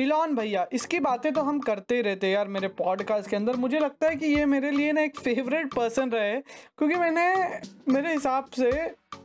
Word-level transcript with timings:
Elon 0.00 0.34
भैया, 0.34 0.66
इसकी 0.72 1.00
बातें 1.00 1.32
तो 1.32 1.42
हम 1.42 1.58
करते 1.60 2.00
रहते 2.02 2.26
हैं 2.26 2.34
यार 2.34 2.48
मेरे 2.48 2.68
पॉडकास्ट 2.78 3.30
के 3.30 3.36
अंदर। 3.36 3.56
मुझे 3.56 3.78
लगता 3.78 4.08
है 4.08 4.16
कि 4.16 4.26
ये 4.26 4.44
मेरे 4.46 4.70
लिए 4.70 4.92
ना 4.92 5.00
एक 5.00 5.18
फेवरेट 5.18 5.74
पर्सन 5.74 6.10
रहे, 6.10 6.40
क्योंकि 6.78 6.94
मैंने, 6.94 7.34
मेरे 7.88 8.12
हिसाब 8.12 8.50
से 8.50 8.70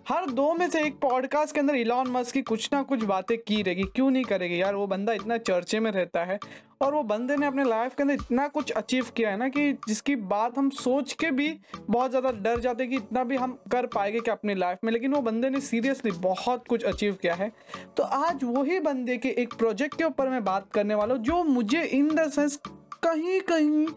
हर 0.09 0.29
दो 0.29 0.53
में 0.53 0.69
से 0.69 0.81
एक 0.81 0.99
पॉडकास्ट 0.99 1.53
के 1.53 1.59
अंदर 1.59 1.75
इलॉन 1.75 2.07
मस्क 2.07 2.33
की 2.33 2.41
कुछ 2.41 2.69
ना 2.73 2.81
कुछ 2.83 3.03
बातें 3.03 3.37
की 3.37 3.61
रहेगी। 3.61 3.83
क्यों 3.95 4.09
नहीं 4.11 4.23
करेगी 4.23 4.61
यार? 4.61 4.75
वो 4.75 4.87
बंदा 4.87 5.13
इतना 5.13 5.37
चर्चे 5.37 5.79
में 5.79 5.91
रहता 5.91 6.23
है 6.23 6.37
और 6.81 6.93
वो 6.93 7.01
बंदे 7.03 7.35
ने 7.37 7.45
अपने 7.45 7.63
लाइफ 7.63 7.95
के 7.95 8.03
अंदर 8.03 8.13
इतना 8.13 8.47
कुछ 8.47 8.71
अचीव 8.71 9.05
किया 9.17 9.29
है 9.29 9.37
ना 9.37 9.47
कि 9.49 9.71
जिसकी 9.87 10.15
बात 10.15 10.57
हम 10.57 10.69
सोच 10.69 11.13
के 11.13 11.31
भी 11.31 11.49
बहुत 11.89 12.09
ज़्यादा 12.09 12.31
डर 12.31 12.59
जाते 12.59 12.83
हैं 12.83 12.91
कि 12.91 12.97
इतना 12.97 13.23
भी 13.23 13.35
हम 13.35 13.57
कर 13.71 13.85
पाएँगे 13.85 14.19
कि 14.19 14.31
अपनी 14.31 14.55
लाइफ 14.55 14.79
में? 14.83 14.91
लेकिन 14.91 15.13
वो 15.13 15.21
बंदे 15.21 15.49
ने 15.49 15.61
सीरियसली 15.61 16.11
बहुत 16.11 16.67
कुछ 16.67 16.83
अचीव 16.83 17.17
किया 17.21 17.33
है। 17.33 17.51
तो 17.97 18.03
आज 18.03 18.43
वही 18.43 18.79
बंदे 18.79 19.17
के 19.17 19.29
एक 19.37 19.53
प्रोजेक्ट 19.53 19.97
के 19.97 20.03
ऊपर 20.03 20.29
मैं 20.29 20.43
बात 20.43 20.71
करने 20.73 20.95
वाला 20.95 21.15
हूँ, 21.15 21.23
जो 21.23 21.43
मुझे 21.43 21.83
इन 21.83 22.15
द 22.15 22.29
सेंस 22.31 22.59
कहीं 23.03 23.39
कहीं 23.41 23.87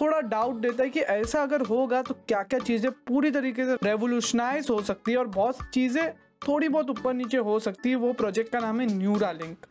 थोड़ा 0.00 0.20
डाउट 0.20 0.56
देता 0.56 0.82
है 0.82 0.90
कि 0.90 1.00
ऐसा 1.00 1.42
अगर 1.42 1.60
होगा 1.60 2.02
तो 2.02 2.14
क्या 2.28 2.42
क्या 2.42 2.58
चीज़ें 2.60 2.90
पूरी 3.08 3.30
तरीके 3.30 3.64
से 3.64 3.74
रेवोल्यूशनाइज 3.82 4.70
हो 4.70 4.80
सकती 4.82 5.12
है 5.12 5.18
और 5.18 5.26
बहुत 5.26 5.58
चीज़ें 5.74 6.12
थोड़ी 6.48 6.68
बहुत 6.68 6.90
ऊपर 6.90 7.14
नीचे 7.14 7.36
हो 7.36 7.58
सकती 7.58 7.90
है, 7.90 7.96
वो 7.96 8.12
प्रोजेक्ट 8.12 8.52
का 8.52 8.58
नाम 8.58 8.80
है 8.80 8.86
Neura 8.86 9.30
link 9.32 9.66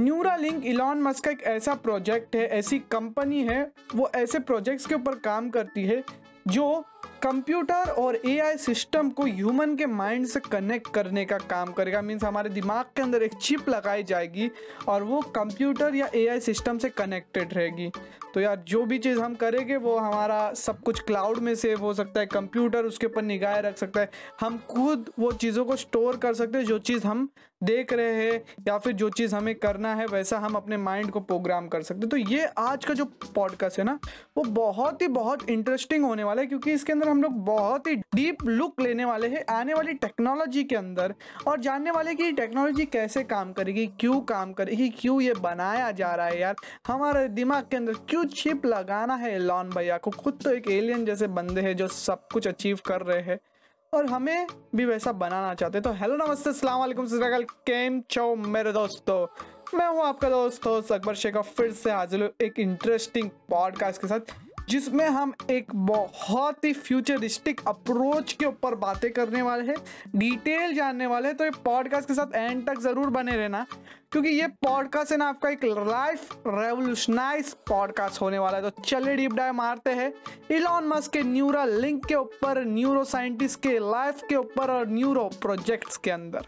Neura 0.00 0.34
link 0.36 0.64
Elon 0.64 1.00
Musk 1.02 1.24
का 1.24 1.30
एक 1.30 1.42
ऐसा 1.42 1.74
प्रोजेक्ट 1.74 2.36
है, 2.36 2.46
ऐसी 2.48 2.78
कंपनी 2.90 3.42
है, 3.44 3.62
वो 3.94 4.10
ऐसे 4.14 4.38
प्रोजेक्ट्स 4.40 4.86
के 4.86 4.94
ऊपर 4.94 5.14
काम 5.18 5.50
करती 5.50 5.84
है, 5.84 6.02
जो 6.48 6.84
कंप्यूटर 7.22 7.90
और 7.90 8.16
एआई 8.26 8.56
सिस्टम 8.56 9.10
को 9.10 9.22
ह्यूमन 9.22 9.76
के 9.76 9.86
माइंड 9.86 10.26
से 10.26 10.40
कनेक्ट 10.40 10.92
करने 10.94 11.24
का 11.24 11.38
काम 11.38 11.72
करेगा। 11.72 12.02
मीन्स 12.02 12.24
हमारे 12.24 12.50
दिमाग 12.50 12.84
के 12.96 13.02
अंदर 13.02 13.22
एक 13.22 13.34
चिप 13.34 13.68
लगाई 13.68 14.02
जाएगी 14.02 14.50
और 14.88 15.02
वो 15.02 15.20
कंप्यूटर 15.20 15.94
या 15.94 16.08
एआई 16.14 16.40
सिस्टम 16.40 16.78
से 16.78 16.88
कनेक्टेड 16.88 17.54
रहेगी। 17.54 17.90
तो 18.34 18.40
यार, 18.40 18.64
जो 18.68 18.84
भी 18.84 18.98
चीज़ 18.98 19.18
हम 19.18 19.34
करेंगे, 19.34 19.76
वो 19.76 19.96
हमारा 19.96 20.52
सब 20.52 20.80
कुछ 20.80 21.00
क्लाउड 21.00 21.38
में 21.38 21.54
सेव 21.54 21.80
हो 21.80 21.94
सकता 21.94 22.20
है 22.20 22.26
कंप्यूटर 22.26 22.84
उसके 22.84 23.06
ऊपर 23.06 23.22
निगाह 23.22 23.58
रख 23.58 23.78
सकता 23.78 24.00
है। 24.00 24.10
हम 24.40 24.58
खुद 24.58 25.10
वो 25.18 25.32
चीज़ों 25.32 25.64
को 25.64 25.76
स्टोर 25.76 26.16
कर 26.16 26.34
सकते 26.34 26.58
हैं, 26.58 26.64
जो 26.64 26.78
चीज़ 26.78 27.06
हम 27.06 27.28
देख 27.62 27.92
रहे 27.92 28.14
हैं 28.14 28.44
या 28.68 28.78
फिर 28.78 28.92
जो 28.92 29.10
चीज़ 29.10 29.34
हमें 29.34 29.54
करना 29.54 29.94
है, 29.94 30.06
वैसा 30.06 30.38
हम 30.38 30.54
अपने 30.54 30.76
माइंड 30.76 31.10
को 31.10 31.20
प्रोग्राम 31.20 31.68
कर 31.68 31.82
सकते 31.82 32.00
हैं। 32.00 32.08
तो 32.08 32.16
ये 32.16 32.44
आज 32.44 32.84
का 32.84 32.94
जो 32.94 33.04
पॉडकास्ट 33.04 33.78
है 33.78 33.84
ना, 33.84 33.98
वो 34.36 34.44
बहुत 34.44 35.02
ही 35.02 35.08
बहुत 35.08 35.50
इंटरेस्टिंग 35.50 36.04
होने 36.04 36.24
वाला 36.24 36.42
है, 36.42 36.46
क्योंकि 36.46 36.72
इसके 36.72 36.89
अंदर 36.92 37.08
हम 37.08 37.22
लोग 37.22 37.32
बहुत 37.32 37.86
ही 37.86 37.94
डीप 37.96 38.42
लुक 38.44 38.80
लेने 38.80 39.04
वाले 39.04 39.28
हैं 39.28 39.44
आने 39.50 39.74
वाली 39.74 39.94
टेक्नोलॉजी 39.94 40.64
के 40.64 40.76
अंदर 40.76 41.14
और 41.46 41.60
जानने 41.60 41.90
वाले 41.90 42.14
कि 42.14 42.32
टेक्नोलॉजी 42.32 42.84
कैसे 42.86 43.22
काम 43.24 43.52
करेगी, 43.52 43.86
क्यों 43.86 44.20
काम 44.20 44.52
करेगी, 44.52 44.88
क्यों 44.88 45.20
ये 45.20 45.34
बनाया 45.34 45.90
जा 45.90 46.14
रहा 46.14 46.26
है 46.26 46.40
यार। 46.40 46.54
हमारे 46.86 47.28
दिमाग 47.28 47.64
के 47.70 47.76
अंदर 47.76 47.92
क्यों 47.92 48.24
चिप 48.24 48.66
लगाना 48.66 49.14
है 49.14 49.38
लॉन 49.38 49.70
भैया 49.70 49.98
को? 49.98 50.10
खुद 50.10 50.38
तो 50.44 50.52
एक 50.52 50.70
एलियन 50.70 51.04
जैसे 51.04 51.26
बंदे 51.28 51.60
हैं 51.60 51.76
जो 51.76 51.88
सब 51.88 52.28
कुछ 52.32 52.48
अचीव 52.48 52.78
कर 52.86 53.00
रहे 53.00 53.22
हैं। 53.22 53.38
और 53.92 54.06
हमें 54.06 54.46
भी 54.74 54.84
वैसा 54.84 55.12
बनाना 55.12 55.54
चाहते 55.54 55.78
हैं। 55.78 55.82
तो 55.82 55.92
हेलो 55.92 56.16
नमस्ते 56.16 56.52
सलाम 56.52 56.80
वालेकुम 56.80 57.06
सतरकाल 57.06 57.42
केम 57.42 58.00
चो 58.00 58.36
मेरे 58.36 58.72
दोस्तों? 58.72 59.26
मैं 59.78 59.88
हूँ 59.88 60.02
आपका 60.02 60.28
दोस्त, 60.28 60.66
होस्ट 60.66 60.92
अकबर 60.92 61.14
शेखर 61.14 61.42
फिर 61.42 61.72
से 61.72 61.90
हाजिर 61.90 62.22
हूँ 62.22 62.30
एक 62.42 62.58
इंटरेस्टिंग 62.58 63.30
पॉडकास्ट 63.50 64.00
के 64.00 64.06
साथ। 64.06 64.34
जिसमें 64.68 65.06
हम 65.06 65.32
एक 65.50 65.74
बहुत 65.76 66.64
ही 66.64 66.72
फ्यूचरिस्टिक 66.72 67.60
अप्रोच 67.68 68.32
के 68.32 68.46
ऊपर 68.46 68.74
बातें 68.76 69.10
करने 69.12 69.42
वाले 69.42 69.64
हैं 69.64 69.76
डिटेल 70.16 70.74
जानने 70.74 71.06
वाले 71.06 71.28
हैं 71.28 71.36
तो 71.36 71.44
ये 71.44 71.50
पॉडकास्ट 71.64 72.08
के 72.08 72.14
साथ 72.14 72.34
एंड 72.34 72.66
तक 72.66 72.78
ज़रूर 72.80 73.10
बने 73.10 73.36
रहना, 73.36 73.64
क्योंकि 74.12 74.28
ये 74.30 74.46
पॉडकास्ट 74.64 75.12
है 75.12 75.18
ना 75.18 75.28
आपका 75.28 75.50
एक 75.50 75.64
लाइफ 75.64 76.30
रेवोल्यूशनाइज 76.46 77.52
पॉडकास्ट 77.68 78.20
होने 78.20 78.38
वाला 78.38 78.56
है। 78.56 78.70
तो 78.70 78.82
चलिए 78.82 79.16
डीप 79.16 79.32
डाइव 79.32 79.54
मारते 79.54 79.90
हैं। 79.92 80.12
इलॉन 80.50 80.88
मस्क 80.88 81.12
के 81.12 81.22
न्यूरा 81.22 81.64
लिंक 81.64 82.06
के 82.06 82.14
ऊपर 82.14 82.64
न्यूरो 82.66 83.04
साइंटिस्ट 83.06 83.60
के 83.62 83.78
लाइफ 83.80 84.22
के 84.28 84.36
ऊपर 84.36 84.70
और 84.70 84.88
न्यूरो 84.88 85.28
प्रोजेक्ट्स 85.42 85.96
के 85.96 86.10
अंदर। 86.10 86.46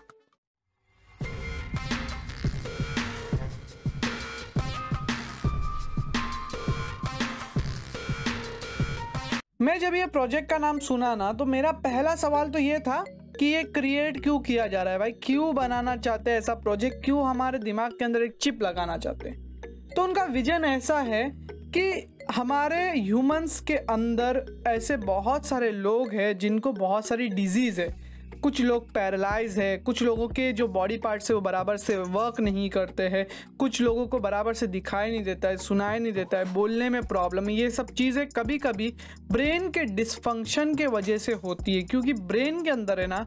मैं 9.63 9.79
जब 9.79 9.95
ये 9.95 10.07
प्रोजेक्ट 10.07 10.51
का 10.51 10.59
नाम 10.59 10.79
सुना 10.79 11.15
ना 11.15 11.33
तो 11.33 11.45
मेरा 11.45 11.73
पहला 11.73 12.17
सवाल 12.17 12.49
तो 12.49 12.59
ये 12.59 12.79
था 12.79 13.05
कि 13.39 13.47
ये 13.47 13.63
क्रिएट 13.63 14.23
क्यों 14.23 14.41
किया 14.41 14.67
जा 14.67 14.83
रहा 14.83 14.93
है? 14.93 14.99
भाई, 14.99 15.13
क्यों 15.13 15.55
बनाना 15.55 15.97
चाहते 15.97 16.31
हैं 16.31 16.39
ऐसा 16.39 16.55
प्रोजेक्ट 16.55 17.05
क्यों 17.05 17.27
हमारे 17.27 17.59
दिमाग 17.59 17.93
के 17.93 18.05
अंदर 18.05 18.23
एक 18.23 18.37
चिप 18.41 18.63
लगाना 18.63 18.99
चाहते 18.99 19.29
हैं? 19.29 19.61
तो 19.97 20.05
उनका 20.05 20.25
विजन 20.25 20.65
ऐसा 20.65 20.99
है 20.99 21.33
कि 21.47 22.15
हमारे 22.35 22.91
ह्यूमंस 23.01 23.61
के 23.61 23.75
अंदर 23.75 24.63
ऐसे 24.67 24.97
बहुत 24.97 25.47
सारे 25.47 25.71
लोग 25.71 26.13
हैं 26.13 26.39
जिनको 26.39 26.73
बहुत 26.73 27.07
सारी 27.07 27.29
डिज़ीज़ 27.29 27.81
है। 27.81 28.02
कुछ 28.43 28.61
लोग 28.61 28.91
पैरालाइज 28.93 29.59
है, 29.59 29.77
कुछ 29.79 30.03
लोगों 30.03 30.27
के 30.29 30.53
जो 30.53 30.67
बॉडी 30.69 30.97
पार्ट्स 30.97 31.31
है 31.31 31.35
वो 31.35 31.41
बराबर 31.41 31.77
से 31.77 31.97
वर्क 31.97 32.41
नहीं 32.41 32.69
करते 32.71 33.03
हैं, 33.03 33.27
कुछ 33.59 33.81
लोगों 33.81 34.07
को 34.07 34.19
बराबर 34.19 34.55
से 34.55 34.67
दिखाई 34.67 35.11
नहीं 35.11 35.23
देता 35.25 35.49
है, 35.49 35.57
सुनाई 35.57 35.99
नहीं 35.99 36.13
देता 36.13 36.39
है, 36.39 36.53
बोलने 36.55 36.89
में 36.89 37.03
प्रॉब्लम 37.03 37.49
है, 37.49 37.55
ये 37.55 37.71
सब 37.71 37.91
चीज़ें 37.91 38.27
कभी 38.29 38.59
कभी 38.59 38.93
ब्रेन 39.33 39.71
के 39.71 39.85
डिसफंक्शन 39.85 40.75
के 40.75 40.87
वजह 40.87 41.19
से 41.19 41.33
होती 41.35 41.77
है, 41.77 41.83
क्योंकि 41.83 42.13
ब्रेन 42.13 42.63
के 42.63 42.71
अंदर 42.71 43.01
है 43.01 43.07
ना, 43.07 43.27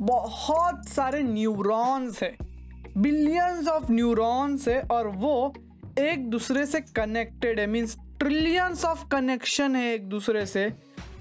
बहुत 0.00 0.88
सारे 0.88 1.22
न्यूरॉन्स 1.22 2.22
है 2.22 2.36
बिलियंस 2.96 3.68
ऑफ़ 3.68 3.92
न्यूरॉन्स 3.92 4.68
है 4.68 4.80
और 4.90 5.08
वो 5.16 5.52
एक 5.98 6.28
दूसरे 6.30 6.66
से 6.66 6.80
कनेक्टेड 6.80 7.60
है 7.60 7.66
मीन्स 7.66 7.96
ट्रिलियंस 8.20 8.84
ऑफ़ 8.84 9.06
कनेक्शन 9.08 9.76
है 9.76 9.92
एक 9.94 10.08
दूसरे 10.08 10.44
से। 10.46 10.68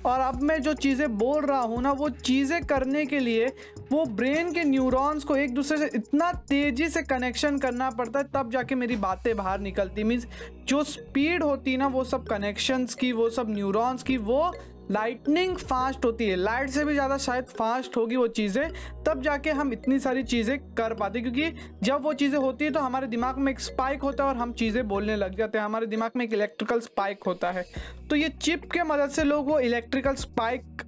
और 0.05 0.19
अब 0.19 0.41
मैं 0.41 0.61
जो 0.61 0.73
चीज़ें 0.73 1.17
बोल 1.17 1.45
रहा 1.45 1.59
हूँ 1.59 1.81
ना, 1.81 1.91
वो 1.91 2.09
चीज़ें 2.09 2.65
करने 2.65 3.05
के 3.05 3.19
लिए 3.19 3.47
वो 3.91 4.03
ब्रेन 4.05 4.51
के 4.53 4.63
न्यूरॉन्स 4.63 5.23
को 5.23 5.35
एक 5.35 5.53
दूसरे 5.53 5.77
से 5.77 5.89
इतना 5.95 6.31
तेज़ी 6.49 6.89
से 6.89 7.01
कनेक्शन 7.03 7.57
करना 7.57 7.89
पड़ता 7.89 8.19
है, 8.19 8.25
तब 8.33 8.51
जाके 8.51 8.75
मेरी 8.75 8.95
बातें 8.95 9.35
बाहर 9.37 9.59
निकलती। 9.59 10.03
मीन्स 10.03 10.27
जो 10.67 10.83
स्पीड 10.83 11.43
होती 11.43 11.75
ना, 11.77 11.87
वो 11.87 12.03
सब 12.03 12.27
कनेक्शंस 12.27 12.95
की, 12.95 13.11
वो 13.11 13.29
सब 13.29 13.49
न्यूरॉन्स 13.49 14.03
की, 14.03 14.17
वो 14.17 14.53
लाइटनिंग 14.91 15.55
फास्ट 15.57 16.05
होती 16.05 16.25
है। 16.25 16.35
लाइट 16.35 16.69
से 16.69 16.83
भी 16.85 16.93
ज़्यादा 16.93 17.17
शायद 17.17 17.45
फास्ट 17.49 17.97
होगी 17.97 18.15
वो 18.15 18.27
चीज़ें, 18.29 18.69
तब 19.05 19.21
जाके 19.21 19.49
हम 19.51 19.71
इतनी 19.73 19.99
सारी 19.99 20.23
चीज़ें 20.25 20.57
कर 20.75 20.93
पाते 20.93 21.21
क्योंकि 21.21 21.51
जब 21.83 22.03
वो 22.03 22.13
चीज़ें 22.13 22.37
होती 22.39 22.65
है 22.65 22.71
तो 22.71 22.79
हमारे 22.79 23.07
दिमाग 23.07 23.37
में 23.37 23.51
एक 23.51 23.59
स्पाइक 23.59 24.01
होता 24.01 24.23
है 24.23 24.29
और 24.29 24.37
हम 24.37 24.53
चीज़ें 24.53 24.87
बोलने 24.87 25.15
लग 25.15 25.37
जाते 25.37 25.57
हैं। 25.57 25.65
हमारे 25.65 25.85
दिमाग 25.87 26.11
में 26.15 26.25
एक 26.25 26.33
इलेक्ट्रिकल 26.33 26.79
स्पाइक 26.81 27.23
होता 27.27 27.51
है। 27.51 27.65
तो 28.09 28.15
ये 28.15 28.29
चिप 28.31 28.71
के 28.71 28.83
मदद 28.83 29.09
से 29.09 29.23
लोग 29.23 29.47
वो 29.47 29.59
इलेक्ट्रिकल 29.61 30.15
स्पाइक 30.17 30.83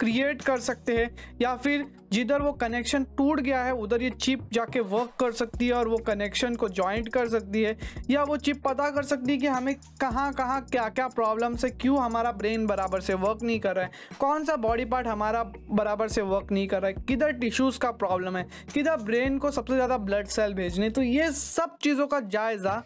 क्रिएट 0.00 0.42
कर 0.42 0.58
सकते 0.60 0.96
हैं, 0.96 1.10
या 1.42 1.54
फिर 1.56 1.86
जिधर 2.12 2.42
वो 2.42 2.52
कनेक्शन 2.52 3.04
टूट 3.16 3.40
गया 3.40 3.62
है, 3.62 3.72
उधर 3.74 4.02
ये 4.02 4.10
चिप 4.10 4.48
जाके 4.52 4.80
वर्क 4.82 5.10
कर 5.20 5.32
सकती 5.32 5.66
है 5.66 5.72
और 5.74 5.88
वो 5.88 5.96
कनेक्शन 5.98 6.54
को 6.54 6.68
जॉइंट 6.70 7.08
कर 7.08 7.28
सकती 7.28 7.62
है, 7.62 7.76
या 8.10 8.22
वो 8.22 8.36
चिप 8.38 8.62
पता 8.64 8.88
कर 8.90 9.02
सकती 9.04 9.32
है 9.32 9.36
कि 9.38 9.46
हमें 9.46 9.74
कहाँ 10.00 10.32
कहाँ 10.32 10.60
क्या 10.62 10.88
क्या 10.88 11.08
प्रॉब्लम 11.08 11.56
से 11.56 11.70
क्यों 11.70 11.98
हमारा 11.98 12.32
ब्रेन 12.32 12.66
बराबर 12.66 13.00
से 13.00 13.14
वर्क 13.16 13.42
नहीं 13.42 13.58
कर 13.60 13.76
रहा 13.76 13.84
है, 13.84 13.90
कौन 14.20 14.44
सा 14.44 14.56
बॉडी 14.58 14.84
पार्ट 14.84 15.06
हमारा 15.06 15.42
बराबर 15.70 16.08
से 16.08 16.22
वर्क 16.24 16.52
नहीं 16.52 16.66
कर 16.68 16.82
रहा 16.82 16.90
है, 16.90 17.04
किधर 17.08 17.32
टिश्यूज़ 17.34 17.78
का 17.78 17.90
प्रॉब्लम 17.92 18.36
है, 18.36 18.46
किधर 18.74 18.96
ब्रेन 18.98 19.38
को 19.38 19.50
सबसे 19.50 19.74
ज़्यादा 19.74 19.98
ब्लड 19.98 20.26
सेल 20.28 20.54
भेजने 20.54 20.90
तो 20.90 21.02
ये 21.02 21.30
सब 21.32 21.76
चीज़ों 21.82 22.06
का 22.06 22.20
जायज़ा 22.22 22.82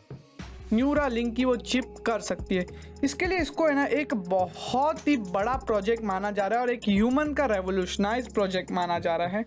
न्यूरा 0.75 1.07
लिंक 1.09 1.35
की 1.37 1.45
वो 1.45 1.57
चिप 1.57 1.95
कर 2.07 2.21
सकती 2.21 2.55
है। 2.55 2.67
इसके 3.05 3.27
लिए 3.27 3.39
इसको 3.39 3.67
है 3.67 3.75
ना 3.75 3.85
एक 3.85 4.15
बहुत 4.15 5.07
ही 5.09 5.17
बड़ा 5.17 5.55
प्रोजेक्ट 5.67 6.05
माना 6.05 6.31
जा 6.31 6.47
रहा 6.47 6.59
है 6.59 6.65
और 6.65 6.71
एक 6.71 6.89
ह्यूमन 6.89 7.33
का 7.35 7.47
रेवोल्यूशनाइज 7.47 8.33
प्रोजेक्ट 8.35 8.71
माना 8.73 8.99
जा 8.99 9.17
रहा 9.17 9.29
है। 9.29 9.45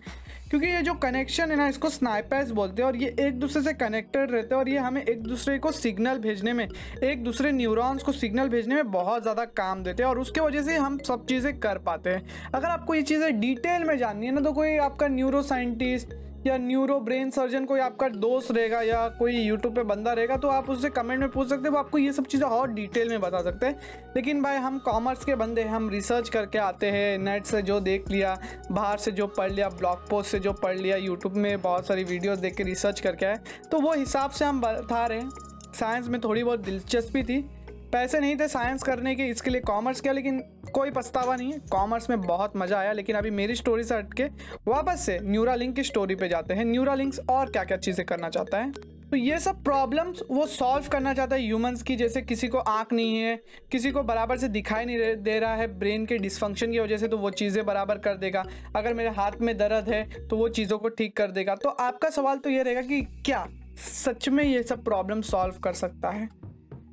क्योंकि 0.49 0.67
ये 0.67 0.81
जो 0.81 0.93
कनेक्शन 0.95 1.51
है 1.51 1.57
ना, 1.57 1.67
इसको 1.67 1.89
स्नाइपर्स 1.89 2.51
बोलते 2.51 2.81
हैं 2.81 2.87
और 2.87 2.95
ये 2.95 3.15
एक 3.19 3.39
दूसरे 3.39 3.61
से 3.61 3.73
कनेक्टेड 3.75 4.31
रहते 4.31 4.53
हैं 4.53 4.59
और 4.59 4.69
ये 4.69 4.77
हमें 4.77 5.01
एक 5.03 5.23
दूसरे 5.23 5.57
को 5.59 5.71
सिग्नल 5.71 6.17
भेजने 6.19 6.53
में, 6.53 6.67
एक 7.03 7.23
दूसरे 7.23 7.51
न्यूरॉन्स 7.51 8.03
को 8.03 8.11
सिग्नल 8.11 8.49
भेजने 8.49 8.75
में 8.75 8.91
बहुत 8.91 9.21
ज़्यादा 9.21 9.45
काम 9.45 9.83
देते 9.83 10.03
हैं 10.03 10.09
और 10.09 10.19
उसके 10.19 10.41
वजह 10.41 10.61
से 10.61 10.75
हम 10.75 10.97
सब 10.99 11.25
चीज़ें 11.25 11.57
कर 11.59 11.77
पाते 11.79 12.09
हैं। 12.09 12.51
अगर 12.53 12.67
आपको 12.67 12.95
ये 12.95 13.01
चीज़ें 13.03 13.39
डिटेल 13.39 13.83
में 13.83 13.97
जाननी 13.97 14.25
है 14.25 14.33
ना 14.33 14.41
तो 14.41 14.53
कोई 14.53 14.77
आपका 14.79 15.07
न्यूरो 15.07 15.41
साइंटिस्ट 15.43 16.13
या 16.47 16.57
न्यूरो 16.57 16.99
ब्रेन 16.99 17.29
सर्जन 17.29 17.65
कोई 17.65 17.79
आपका 17.79 18.07
दोस्त 18.09 18.51
रहेगा 18.51 18.81
या 18.81 19.07
कोई 19.09 19.35
यूट्यूब 19.35 19.75
पे 19.75 19.83
बंदा 19.83 20.11
रहेगा 20.13 20.35
तो 20.37 20.47
आप 20.47 20.69
उससे 20.69 20.89
कमेंट 20.89 21.19
में 21.19 21.29
पूछ 21.29 21.47
सकते 21.49 21.63
हैं। 21.63 21.69
वो 21.69 21.77
आपको 21.77 21.97
ये 21.97 22.11
सब 22.13 22.25
चीज़ें 22.25 22.47
और 22.47 22.71
डिटेल 22.71 23.09
में 23.09 23.21
बता 23.21 23.41
सकते 23.41 23.65
हैं। 23.65 23.79
लेकिन 24.15 24.41
भाई, 24.43 24.57
हम 24.57 24.77
कॉमर्स 24.79 25.25
के 25.25 25.35
बंदे 25.35 25.63
हम 25.63 25.89
रिसर्च 25.89 26.29
करके 26.29 26.57
आते 26.57 26.91
हैं। 26.91 27.17
नेट 27.17 27.45
से 27.45 27.61
जो 27.61 27.79
देख 27.79 28.09
लिया, 28.09 28.37
बाहर 28.71 28.97
से 28.97 29.11
जो 29.11 29.27
पढ़ 29.27 29.51
लिया 29.51 29.69
ब्लॉग 29.69 30.07
पोस्ट 30.09 30.31
से 30.31 30.39
जो 30.39 30.53
पढ़ 30.53 30.77
लिया 30.77 30.97
यूट्यूब 30.97 31.33
में 31.33 31.61
बहुत 31.61 31.87
सारी 31.87 32.03
वीडियोज़ 32.03 32.39
देख 32.39 32.55
के 32.55 32.63
रिसर्च 32.63 32.99
करके 32.99 33.25
आए। 33.25 33.39
तो 33.71 33.79
वो 33.79 33.93
हिसाब 33.93 34.31
से 34.31 34.45
हम 34.45 34.61
बता 34.61 35.05
रहे 35.05 35.19
हैं। 35.19 35.29
साइंस 35.73 36.07
में 36.07 36.21
थोड़ी 36.21 36.43
बहुत 36.43 36.59
दिलचस्पी 36.59 37.23
थी। 37.23 37.43
पैसे 37.85 38.19
नहीं 38.19 38.35
थे 38.35 38.47
साइंस 38.47 38.83
करने 38.83 39.15
के, 39.15 39.25
इसके 39.25 39.49
लिए 39.49 39.61
कॉमर्स 39.61 40.01
किया, 40.01 40.13
लेकिन 40.13 40.39
कोई 40.73 40.91
पछतावा 40.91 41.35
नहीं 41.35 41.51
है। 41.51 41.59
कॉमर्स 41.71 42.09
में 42.09 42.21
बहुत 42.21 42.57
मज़ा 42.57 42.79
आया, 42.79 42.91
लेकिन 42.93 43.15
अभी 43.15 43.29
मेरी 43.31 43.55
स्टोरी 43.55 43.83
से 43.83 43.95
हट 43.95 44.13
के 44.13 44.23
वापस 44.67 45.05
से 45.05 45.19
न्यूरा 45.21 45.55
लिंक 45.55 45.75
की 45.75 45.83
स्टोरी 45.83 46.15
पे 46.15 46.27
जाते 46.29 46.53
हैं। 46.53 46.65
न्यूरा 46.65 46.95
लिंक्स 46.95 47.19
और 47.29 47.49
क्या 47.49 47.63
क्या 47.63 47.77
चीज़ें 47.77 48.05
करना 48.05 48.29
चाहता 48.29 48.57
है? 48.57 48.71
तो 49.05 49.17
ये 49.17 49.37
सब 49.39 49.63
प्रॉब्लम्स 49.63 50.21
वो 50.31 50.45
सॉल्व 50.47 50.87
करना 50.91 51.13
चाहता 51.13 51.35
है 51.35 51.41
ह्यूमंस 51.41 51.81
की, 51.83 51.95
जैसे 51.95 52.21
किसी 52.21 52.47
को 52.47 52.57
आँख 52.59 52.93
नहीं 52.93 53.17
है, 53.17 53.35
किसी 53.71 53.91
को 53.91 54.03
बराबर 54.03 54.37
से 54.37 54.47
दिखाई 54.49 54.85
नहीं 54.85 55.15
दे 55.17 55.37
रहा 55.39 55.55
है 55.55 55.67
ब्रेन 55.79 56.05
के 56.05 56.17
डिसफंक्शन 56.17 56.71
की 56.71 56.79
वजह 56.79 56.97
से 56.97 57.07
तो 57.07 57.17
वो 57.17 57.29
चीज़ें 57.31 57.65
बराबर 57.65 57.97
कर 57.97 58.15
देगा। 58.15 58.43
अगर 58.75 58.93
मेरे 58.93 59.09
हाथ 59.11 59.39
में 59.41 59.55
दर्द 59.57 59.89
है 59.89 60.03
तो 60.27 60.37
वो 60.37 60.47
चीज़ों 60.49 60.77
को 60.77 60.89
ठीक 60.89 61.15
कर 61.17 61.31
देगा। 61.31 61.55
तो 61.55 61.69
आपका 61.69 62.09
सवाल 62.09 62.37
तो 62.37 62.49
ये 62.49 62.63
रहेगा 62.63 62.81
कि 62.81 63.01
क्या 63.25 63.45
सच 63.79 64.29
में 64.29 64.43
ये 64.43 64.63
सब 64.63 64.83
प्रॉब्लम 64.83 65.21
सॉल्व 65.23 65.59
कर 65.59 65.73
सकता 65.75 66.09
है? 66.09 66.27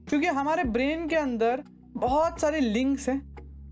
क्योंकि 0.08 0.26
हमारे 0.26 0.64
ब्रेन 0.64 1.06
के 1.08 1.16
अंदर 1.16 1.62
बहुत 1.96 2.40
सारे 2.40 2.60
लिंक्स 2.60 3.08
हैं 3.08 3.20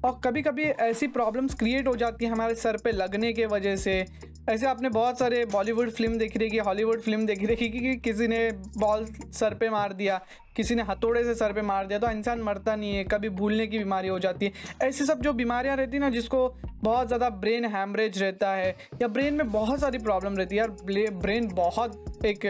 और 0.05 0.21
कभी 0.25 0.43
कभी 0.43 0.65
ऐसी 0.83 1.07
प्रॉब्लम्स 1.09 1.55
क्रिएट 1.55 1.89
हो 1.89 1.95
जाती 1.97 2.25
हैं 2.25 2.33
हमारे 2.33 2.55
सर 2.55 2.77
पे 2.77 2.93
लगने 2.93 3.33
के 3.33 3.47
वजह 3.47 3.77
से 3.77 4.05
ऐसे 4.49 4.67
आपने 4.67 4.89
बहुत 4.89 5.19
सारे 5.19 5.45
बॉलीवुड 5.45 5.91
फ़िल्म 5.91 6.19
देखी 6.19 6.39
रहेगी 6.39 6.59
हॉलीवुड 6.59 7.01
फ़िल्म 7.01 7.27
देखी 7.27 7.47
रहेगी 7.47 7.69
कि 7.71 7.81
कि 7.81 7.97
किसी 8.01 8.27
ने 8.29 8.51
बॉल 8.79 9.05
सर 9.33 9.55
पे 9.55 9.69
मार 9.71 9.93
दिया, 9.93 10.21
किसी 10.57 10.75
ने 10.75 10.83
हथौड़े 10.83 11.23
से 11.25 11.35
सर 11.35 11.53
पे 11.53 11.63
मार 11.63 11.87
दिया 11.87 11.99
तो 11.99 12.11
इंसान 12.11 12.41
मरता 12.43 12.75
नहीं 12.77 12.95
है, 12.95 13.05
कभी 13.05 13.29
भूलने 13.31 13.67
की 13.67 13.79
बीमारी 13.79 14.09
हो 14.09 14.19
जाती 14.19 14.47
है। 14.47 14.89
ऐसी 14.89 15.05
सब 15.05 15.21
जो 15.23 15.33
बीमारियाँ 15.33 15.77
रहती 15.77 15.97
है 15.97 16.01
ना, 16.01 16.09
जिसको 16.11 16.49
बहुत 16.83 17.07
ज़्यादा 17.07 17.29
ब्रेन 17.31 17.65
हैमरेज 17.65 18.21
रहता 18.23 18.53
है, 18.53 18.77
या 19.03 19.09
ब्रेन 19.09 19.35
में 19.35 19.51
बहुत 19.51 19.81
सारी 19.81 19.99
प्रॉब्लम 19.99 20.37
रहती 20.37 20.57
है, 20.57 20.61
यार 20.61 21.11
ब्रेन 21.13 21.49
बहुत 21.49 22.25
एक 22.27 22.47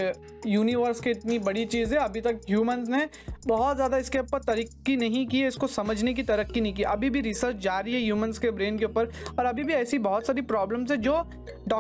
यूनिवर्स 0.46 1.00
की 1.00 1.10
इतनी 1.10 1.38
बड़ी 1.40 1.64
चीज़ 1.66 1.94
है, 1.94 2.00
अभी 2.00 2.20
तक 2.20 2.40
ह्यूमंस 2.48 2.88
ने 2.88 3.08
बहुत 3.46 3.76
ज़्यादा 3.76 3.96
इसके 3.96 4.18
ऊपर 4.18 4.42
तरक्की 4.42 4.96
नहीं 4.96 5.26
की 5.26 5.40
है, 5.40 5.48
इसको 5.48 5.66
समझने 5.66 6.14
की 6.14 6.22
तरक्की 6.22 6.60
नहीं 6.60 6.74
की। 6.74 6.82
अभी 6.84 7.10
भी 7.10 7.20
रिसर्च 7.20 7.56
जारी 7.58 7.94
है 7.94 8.00
ह्यूमंस 8.00 8.38
के 8.38 8.50
ब्रेन 8.50 8.78
के 8.78 8.84
ऊपर, 8.84 9.10
और 9.38 9.44
अभी 9.44 9.64
भी 9.64 9.72
ऐसी 9.74 9.98
बहुत 10.00 10.26
सारी 10.26 10.42
प्रॉब्लम्स 10.44 10.90
है 10.90 10.96
जो 10.98 11.22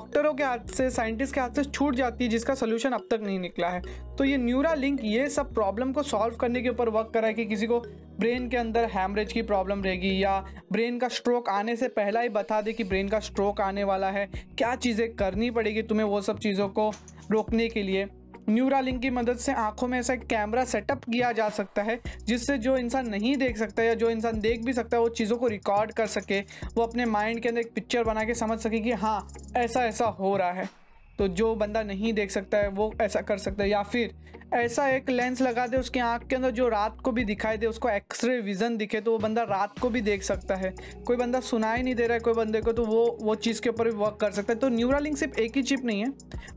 डॉक्टरों 0.00 0.32
के 0.34 0.44
हाथ 0.44 0.58
से, 0.66 0.88
साइंटिस्ट 0.90 1.34
के 1.34 1.40
हाथ 1.40 1.56
से 1.56 1.62
छूट 1.64 1.94
जाती 1.94 2.24
है, 2.24 2.30
जिसका 2.30 2.54
सोल्यूशन 2.54 2.90
अब 2.90 3.06
तक 3.10 3.20
नहीं 3.22 3.38
निकला 3.38 3.68
है। 3.68 3.80
तो 4.18 4.24
ये 4.24 4.36
न्यूरा 4.36 4.72
लिंक, 4.74 5.00
ये 5.04 5.28
सब 5.30 5.52
प्रॉब्लम 5.54 5.92
को 5.92 6.02
सॉल्व 6.02 6.36
करने 6.36 6.62
के 6.62 6.68
ऊपर 6.68 6.88
वर्क 6.88 7.10
करा 7.14 7.28
है 7.28 7.34
कि 7.34 7.44
किसी 7.46 7.66
को 7.66 7.80
ब्रेन 8.20 8.48
के 8.48 8.56
अंदर 8.56 8.84
हैमरेज 8.84 9.32
की 9.32 9.42
प्रॉब्लम 9.42 9.82
रहेगी 9.82 10.22
या 10.22 10.38
ब्रेन 10.72 10.98
का 10.98 11.08
स्ट्रोक 11.08 11.48
आने 11.48 11.74
से 11.76 11.88
पहला 11.88 12.20
ही 12.20 12.28
बता 12.28 12.60
दे 12.60 12.72
कि 12.72 12.84
ब्रेन 12.84 13.08
का 13.08 13.20
स्ट्रोक 13.20 13.60
आने 13.60 13.84
वाला 13.84 14.10
है। 14.10 14.26
क्या 14.58 14.74
चीज़ें 14.76 15.08
करनी 15.16 15.50
पड़ेगी 15.50 15.82
तुम्हें 15.82 16.06
वो 16.06 16.20
सब 16.20 16.38
चीज़ों 16.38 16.68
को 16.68 16.90
रोकने 17.30 17.68
के 17.68 17.82
लिए? 17.82 18.06
न्यूरालिंक 18.50 19.00
की 19.02 19.10
मदद 19.10 19.36
से 19.36 19.52
आँखों 19.52 19.88
में 19.88 19.98
ऐसा 19.98 20.14
कैमरा 20.14 20.64
सेटअप 20.64 21.04
किया 21.04 21.32
जा 21.32 21.48
सकता 21.48 21.82
है, 21.82 22.00
जिससे 22.24 22.58
जो 22.58 22.76
इंसान 22.76 23.08
नहीं 23.08 23.36
देख 23.36 23.58
सकता 23.58 23.82
या 23.82 23.94
जो 23.94 24.10
इंसान 24.10 24.40
देख 24.40 24.64
भी 24.64 24.72
सकता 24.72 24.96
है, 24.96 25.02
वो 25.02 25.08
चीज़ों 25.08 25.36
को 25.36 25.46
रिकॉर्ड 25.46 25.92
कर 25.92 26.06
सके, 26.06 26.40
वो 26.74 26.82
अपने 26.82 27.04
माइंड 27.04 27.40
के 27.40 27.48
अंदर 27.48 27.60
एक 27.60 27.72
पिक्चर 27.74 28.04
बना 28.04 28.24
के 28.24 28.34
समझ 28.34 28.58
सके 28.58 28.80
कि 28.80 28.92
हाँ 28.92 29.28
ऐसा 29.56 29.84
ऐसा 29.84 30.04
हो 30.04 30.36
रहा 30.36 30.52
है। 30.52 30.79
तो 31.20 31.26
जो 31.28 31.54
बंदा 31.54 31.82
नहीं 31.82 32.12
देख 32.12 32.30
सकता 32.30 32.58
है, 32.58 32.68
वो 32.68 32.92
ऐसा 33.00 33.20
कर 33.20 33.38
सकता 33.38 33.62
है। 33.62 33.68
या 33.70 33.82
फिर 33.82 34.14
ऐसा 34.54 34.88
एक 34.88 35.10
लेंस 35.10 35.40
लगा 35.42 35.66
दे, 35.66 35.76
उसकी 35.76 35.98
आँख 35.98 36.26
के 36.26 36.36
अंदर 36.36 36.50
जो 36.50 36.68
रात 36.68 37.00
को 37.00 37.12
भी 37.12 37.24
दिखाई 37.24 37.56
दे, 37.56 37.66
उसको 37.66 37.88
एक्सरे 37.88 38.38
विजन 38.40 38.76
दिखे 38.76 39.00
तो 39.00 39.12
वो 39.12 39.18
बंदा 39.18 39.42
रात 39.42 39.78
को 39.78 39.90
भी 39.90 40.00
देख 40.00 40.22
सकता 40.22 40.54
है। 40.54 40.74
कोई 41.06 41.16
बंदा 41.16 41.40
सुनाई 41.40 41.82
नहीं 41.82 41.94
दे 41.94 42.06
रहा 42.06 42.14
है 42.14 42.20
कोई 42.20 42.34
बंदे 42.34 42.60
को 42.60 42.72
तो 42.72 42.84
वो 42.84 43.04
वो 43.22 43.34
चीज़ 43.34 43.60
के 43.60 43.68
ऊपर 43.68 43.84
भी 43.84 43.90
वर्क 43.90 44.16
कर 44.20 44.30
सकता 44.30 44.52
है। 44.52 44.58
तो 44.58 44.68
न्यूरालिंक 44.68 45.16
सिर्फ़ 45.16 45.38
एक 45.40 45.56
ही 45.56 45.62
चिप 45.62 45.84
नहीं 45.84 46.00
है। 46.00 46.12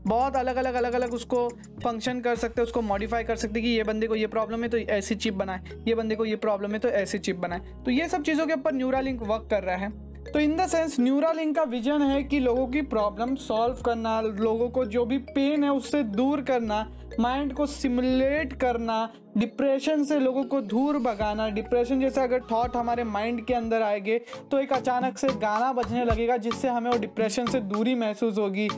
बहुत 0.06 0.36
अलग 0.36 0.56
अलग 0.56 0.74
अलग 0.74 0.92
अलग 0.92 1.14
उसको 1.14 1.48
फ़ंक्शन 1.84 2.20
कर 2.20 2.36
सकते 2.36 2.60
हैं, 2.60 2.66
उसको 2.66 2.82
मॉडिफाई 2.82 3.24
कर 3.24 3.36
सकते 3.36 3.60
हैं 3.60 3.68
कि 3.68 3.76
ये 3.76 3.82
बंदे 3.82 4.06
को 4.06 4.14
ये 4.14 4.26
प्रॉब्लम 4.26 4.62
है 4.62 4.68
तो 4.68 4.78
ऐसी 4.78 5.14
चिप 5.14 5.34
बनाए। 5.34 5.60
ये 5.88 5.94
बंदे 5.94 6.14
को 6.14 6.24
ये 6.24 6.36
प्रॉब्लम 6.36 6.72
है 6.72 6.78
तो 6.78 6.88
ऐसी 6.88 7.18
चिप 7.18 7.36
बनाए। 7.36 7.60
तो 7.84 7.90
ये 7.90 8.08
सब 8.08 8.22
चीज़ों 8.22 8.46
के 8.46 8.52
ऊपर 8.52 8.74
न्यूरालिंक 8.74 9.22
वर्क 9.22 9.48
कर 9.50 9.62
रहा 9.62 9.76
है। 9.76 10.13
तो 10.34 10.40
in 10.40 10.56
the 10.56 10.66
sense 10.66 10.98
Neura 11.00 11.30
link 11.32 11.54
का 11.56 11.62
विजन 11.62 12.02
है 12.02 12.22
कि 12.22 12.38
लोगों 12.40 12.66
की 12.66 12.80
प्रॉब्लम 12.82 13.34
सॉल्व 13.36 13.82
करना, 13.86 14.20
लोगों 14.20 14.68
को 14.68 14.84
जो 14.84 15.04
भी 15.04 15.18
पेन 15.28 15.64
है 15.64 15.70
उससे 15.70 16.02
दूर 16.02 16.40
करना 16.42 16.78
माइंड 17.20 17.52
को 17.52 17.66
सिमुलेट 17.66 18.52
करना 18.52 18.96
डिप्रेशन 19.36 20.04
से 20.04 20.18
लोगों 20.20 20.42
को 20.44 20.60
दूर 20.62 20.98
भगाना, 20.98 21.48
डिप्रेशन 21.50 22.00
जैसे 22.00 22.20
अगर 22.20 22.40
थॉट 22.50 22.76
हमारे 22.76 23.04
माइंड 23.04 23.44
के 23.46 23.54
अंदर 23.54 23.82
आएँगे 23.82 24.18
तो 24.50 24.58
एक 24.58 24.72
अचानक 24.72 25.18
से 25.18 25.28
गाना 25.30 25.72
बजने 25.72 26.04
लगेगा, 26.04 26.36
जिससे 26.38 26.68
हमें 26.68 26.90
वो 26.90 26.98
डिप्रेशन 26.98 27.46
से 27.46 27.60
दूरी 27.62 27.94
महसूस 27.94 28.38
होगी। 28.38 28.68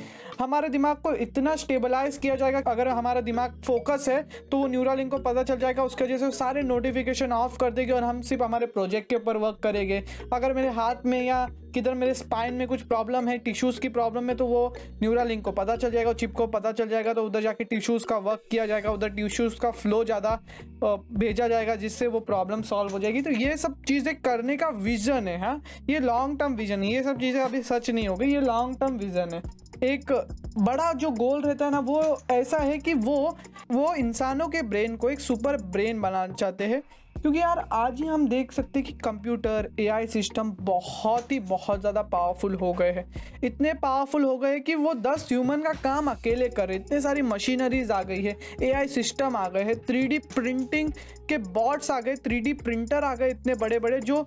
हमारे 0.40 0.68
दिमाग 0.68 0.96
को 0.96 1.12
इतना 1.14 1.54
स्टेबलाइज 1.56 2.16
किया 2.18 2.34
जाएगा, 2.36 2.58
अगर 2.60 2.88
हमारा 2.88 3.20
दिमाग 3.22 3.60
फोकस 3.66 4.06
है 4.08 4.22
तो 4.50 4.56
वो 4.56 4.66
न्यूरालिंक 4.66 5.10
को 5.10 5.18
पता 5.20 5.42
चल 5.42 5.58
जाएगा, 5.58 5.84
उसके 5.84 6.04
वजह 6.04 6.18
से 6.18 6.30
सारे 6.32 6.62
नोटिफिकेशन 6.62 7.32
ऑफ़ 7.32 7.58
कर 7.58 7.70
देगी 7.70 7.92
और 7.92 8.04
हम 8.04 8.20
सिर्फ़ 8.22 8.42
हमारे 8.42 8.66
प्रोजेक्ट 8.68 9.08
के 9.10 9.16
ऊपर 9.16 9.36
वर्क 9.36 9.60
करेंगे। 9.62 10.02
अगर 10.32 10.52
मेरे 10.52 10.68
हाथ 10.70 11.06
में 11.06 11.22
या 11.22 11.46
किधर 11.74 11.94
मेरे 11.94 12.12
स्पाइन 12.14 12.54
में 12.54 12.66
कुछ 12.68 12.82
प्रॉब्लम 12.82 13.28
है 13.28 13.36
टिश्यूज़ 13.38 13.80
की 13.80 13.88
प्रॉब्लम 13.88 14.28
है 14.28 14.34
तो 14.36 14.46
वो 14.46 14.74
न्यूरालिंक 15.02 15.44
को 15.44 15.52
पता 15.52 15.76
चल 15.76 15.90
जाएगा 15.90 16.12
चिप 16.12 16.32
को 16.34 16.46
पता 16.48 16.72
चल 16.72 16.88
जाएगा 16.88 17.12
तो 17.14 17.24
उधर 17.24 17.40
जाके 17.42 17.64
टिश्यूज़ 17.64 18.06
का 18.06 18.16
वर्क 18.18 18.42
किया 18.50 18.66
जाएगा, 18.66 18.90
उधर 18.90 19.08
टिश्यूज़ 19.10 19.58
का 19.60 19.70
फ्लो 19.72 20.04
ज़्यादा 20.04 20.38
भेजा 20.84 21.48
जाएगा 21.48 21.74
जिससे 21.76 22.06
वो 22.06 22.20
प्रॉब्लम 22.22 22.62
सॉल्व 22.62 22.92
हो 22.92 22.98
जाएगी। 22.98 23.22
तो 23.22 23.30
ये 23.30 23.56
सब 23.56 23.82
चीज़ें 23.82 24.14
करने 24.16 24.56
का 24.56 24.68
विजन 24.68 25.28
है 25.28 25.38
हाँ? 25.40 25.60
ये 25.90 26.00
लॉन्ग 26.00 26.38
टर्म 26.38 26.54
विजन 26.54 26.82
है। 26.82 26.92
ये 26.92 27.02
सब 27.02 27.20
चीज़ें 27.20 27.40
अभी 27.40 27.62
सच 27.62 27.90
नहीं 27.90 28.08
हो 28.08 28.16
गई, 28.16 28.32
ये 28.32 28.40
लॉन्ग 28.40 28.78
टर्म 28.80 28.96
विजन 28.96 29.34
है। 29.34 29.42
एक 29.84 30.12
बड़ा 30.58 30.92
जो 30.92 31.10
गोल 31.12 31.42
रहता 31.42 31.64
है 31.64 31.70
ना, 31.70 31.78
वो 31.78 32.18
ऐसा 32.30 32.58
है 32.58 32.78
कि 32.78 32.94
वो 32.94 33.36
वो 33.70 33.92
इंसानों 33.94 34.46
के 34.48 34.62
ब्रेन 34.62 34.96
को 34.96 35.10
एक 35.10 35.20
सुपर 35.20 35.56
ब्रेन 35.64 36.00
बनाना 36.00 36.34
चाहते 36.34 36.64
हैं। 36.64 36.82
क्योंकि 37.26 37.40
यार 37.40 37.58
आज 37.72 38.00
ही 38.00 38.06
हम 38.06 38.26
देख 38.28 38.52
सकते 38.52 38.78
हैं 38.78 38.86
कि 38.86 38.92
कंप्यूटर 38.94 39.68
एआई 39.80 40.06
सिस्टम 40.06 40.50
बहुत 40.60 41.32
ही 41.32 41.38
बहुत 41.42 41.80
ज़्यादा 41.80 42.02
पावरफुल 42.02 42.54
हो 42.54 42.72
गए 42.72 42.90
हैं। 42.90 43.04
इतने 43.44 43.72
पावरफुल 43.74 44.24
हो 44.24 44.36
गए 44.38 44.60
कि 44.60 44.74
वो 44.74 44.92
दस 44.96 45.26
ह्यूमन 45.30 45.62
का 45.62 45.72
काम 45.82 46.10
अकेले 46.10 46.48
करे 46.48 46.76
इतने 46.76 47.00
सारी 47.00 47.22
मशीनरीज 47.24 47.90
आ 47.90 48.02
गई 48.02 48.22
है। 48.22 48.36
एआई 48.62 48.88
सिस्टम 48.88 49.36
आ 49.36 49.46
गए 49.48 49.62
हैं। 49.62 49.78
थ्री 49.78 50.18
प्रिंटिंग 50.34 50.92
के 51.28 51.38
बॉट्स 51.38 51.90
आ 51.90 52.00
गए 52.00 52.14
थ्री 52.16 52.52
प्रिंटर 52.54 53.04
आ 53.04 53.14
गए 53.14 53.30
इतने 53.30 53.54
बड़े 53.54 53.78
बड़े 53.78 54.00
जो 54.00 54.22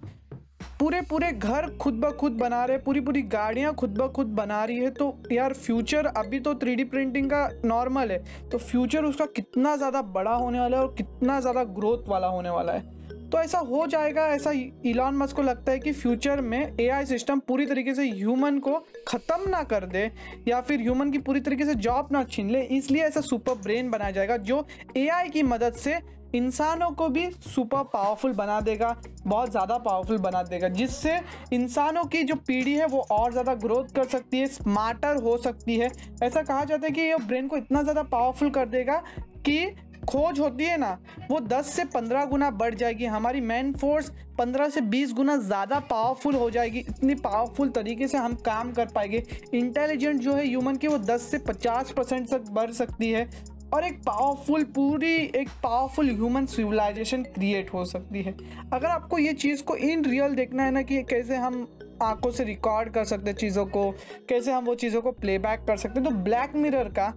पूरे 0.80 1.02
पूरे 1.02 1.32
घर 1.32 1.70
खुद 1.78 1.94
ब 1.96 2.12
खुद 2.12 2.32
बना 2.34 2.64
रहे 2.66 2.78
पूरी 2.80 3.00
पूरी 3.00 3.22
गाड़ियाँ 3.24 3.74
खुद 3.76 3.98
ब 3.98 4.08
खुद 4.14 4.28
बना 4.36 4.64
रही 4.66 4.78
है। 4.78 4.90
तो 4.92 5.16
यार 5.32 5.54
फ्यूचर 5.56 6.06
अभी 6.08 6.40
तो 6.40 6.54
थ्री 6.56 6.84
प्रिंटिंग 6.86 7.30
का 7.30 7.48
नॉर्मल 7.66 8.12
है। 8.12 8.24
तो 8.50 8.58
फ्यूचर 8.60 9.06
उसका 9.06 9.26
कितना 9.28 9.76
ज़्यादा 9.76 10.02
बड़ा 10.12 10.34
होने 10.34 10.60
वाला 10.60 10.78
है 10.78 10.84
और 10.84 10.94
कितना 10.98 11.40
ज़्यादा 11.40 11.64
ग्रोथ 11.76 12.08
वाला 12.08 12.28
होने 12.28 12.50
वाला 12.50 12.74
है। 12.74 12.98
तो 13.30 13.38
ऐसा 13.38 13.60
हो 13.60 13.86
जाएगा, 13.88 14.26
ऐसा 14.28 14.52
इलॉन 14.52 15.16
मस्क 15.16 15.36
को 15.36 15.42
लगता 15.42 15.72
है 15.72 15.80
कि 15.80 15.92
फ्यूचर 15.94 16.42
में 16.42 16.78
एआई 16.80 17.06
सिस्टम 17.06 17.40
पूरी 17.40 17.66
तरीके 17.66 17.94
से 17.96 18.04
ह्यूमन 18.04 18.58
को 18.60 18.78
ख़त्म 19.08 19.50
ना 19.50 19.62
कर 19.64 19.86
दे 19.86 20.10
या 20.48 20.62
फिर 20.62 20.80
ह्यूमन 20.82 21.12
की 21.12 21.18
पूरी 21.20 21.40
तरीके 21.40 21.66
से 21.66 21.76
जॉब 21.78 22.08
ना 22.12 22.24
छीन 22.26 22.50
ले। 22.52 22.62
इसलिए 22.62 23.04
ऐसा 23.04 23.22
सुपर 23.22 23.62
ब्रेन 23.64 23.92
बनाया 23.92 24.12
जाएगा 24.12 24.38
जो 24.40 24.66
एआई 24.98 25.30
की 25.30 25.44
मदद 25.46 25.74
से 25.76 26.00
इंसानों 26.36 26.90
को 26.92 27.08
भी 27.10 27.30
सुपर 27.32 27.84
पावरफुल 27.86 28.34
बना 28.34 28.60
देगा, 28.62 28.96
बहुत 29.26 29.52
ज़्यादा 29.52 29.78
पावरफुल 29.80 30.18
बना 30.20 30.44
देगा, 30.44 30.68
जिससे 30.70 31.20
इंसानों 31.54 32.04
की 32.06 32.24
जो 32.24 32.36
पीढ़ी 32.38 32.74
है 32.74 32.86
वो 32.88 33.06
और 33.12 33.32
ज़्यादा 33.32 33.54
ग्रोथ 33.56 33.94
कर 33.96 34.08
सकती 34.08 34.40
है, 34.40 34.48
स्मार्टर 34.48 35.22
हो 35.24 35.38
सकती 35.40 35.78
है। 35.78 35.92
ऐसा 36.24 36.42
कहा 36.44 36.64
जाता 36.64 36.88
है 36.88 36.92
कि 36.92 37.02
ये 37.02 37.18
ब्रेन 37.20 37.48
को 37.48 37.58
इतना 37.58 37.82
ज़्यादा 37.82 38.04
पावरफुल 38.06 38.50
कर 38.50 38.66
देगा 38.68 39.04
कि 39.46 39.66
खोज 40.02 40.40
होती 40.40 40.64
है 40.64 40.78
ना, 40.78 40.98
वो 41.30 41.40
10 41.42 41.66
से 41.68 41.84
15 41.88 42.26
गुना 42.26 42.50
बढ़ 42.52 42.76
जाएगी, 42.76 43.06
हमारी 43.06 43.42
मैन 43.42 43.74
फोर्स 43.74 44.10
15 44.40 44.70
से 44.70 44.82
20 44.84 45.12
गुना 45.14 45.36
ज़्यादा 45.38 45.80
पावरफुल 45.82 46.36
हो 46.36 46.50
जाएगी, 46.50 46.80
इतनी 46.80 47.16
पावरफुल 47.18 47.70
तरीके 47.70 48.08
से 48.08 48.18
हम 48.18 48.36
काम 48.46 48.72
कर 48.74 48.86
पाएँगे। 48.86 49.24
इंटेलिजेंट 49.54 50.22
जो 50.22 50.34
है 50.34 50.46
ह्यूमन 50.46 50.76
की 50.76 50.88
वो 50.88 50.98
10 51.00 51.30
से 51.32 51.38
50 51.42 51.92
परसेंट 51.92 52.30
तक 52.30 52.50
बढ़ 52.52 52.72
सकती 52.72 53.10
है 53.12 53.30
और 53.74 53.84
एक 53.84 54.00
पावरफुल 54.04 54.64
पूरी 54.76 55.16
एक 55.36 55.50
पावरफुल 55.64 56.10
ह्यूमन 56.10 56.46
सिविलाइजेशन 56.46 57.24
क्रिएट 57.26 57.74
हो 57.74 57.84
सकती 57.86 58.22
है। 58.22 58.36
अगर 58.74 58.88
आपको 58.88 59.18
ये 59.18 59.34
चीज़ 59.36 59.64
को 59.64 59.76
इन 59.76 60.06
रियल 60.06 60.36
देखना 60.36 60.64
है 60.64 60.72
ना 60.72 60.82
कि 60.82 61.02
कैसे 61.04 61.36
हम 61.36 61.68
आँखों 62.04 62.32
से 62.32 62.44
रिकॉर्ड 62.44 62.94
कर 62.94 63.06
सकते 63.06 63.30
हैं 63.30 63.38
चीज़ों 63.38 63.66
को, 63.66 63.90
कैसे 64.30 64.52
हम 64.52 64.66
वो 64.66 64.76
चीज़ों 64.76 65.02
को 65.02 65.12
प्लेबैक 65.14 65.66
कर 65.68 65.78
सकते 65.78 66.00
हैं 66.00 66.10
तो 66.10 66.16
ब्लैक 66.24 66.56
मिरर 66.56 66.90
का 66.90 67.14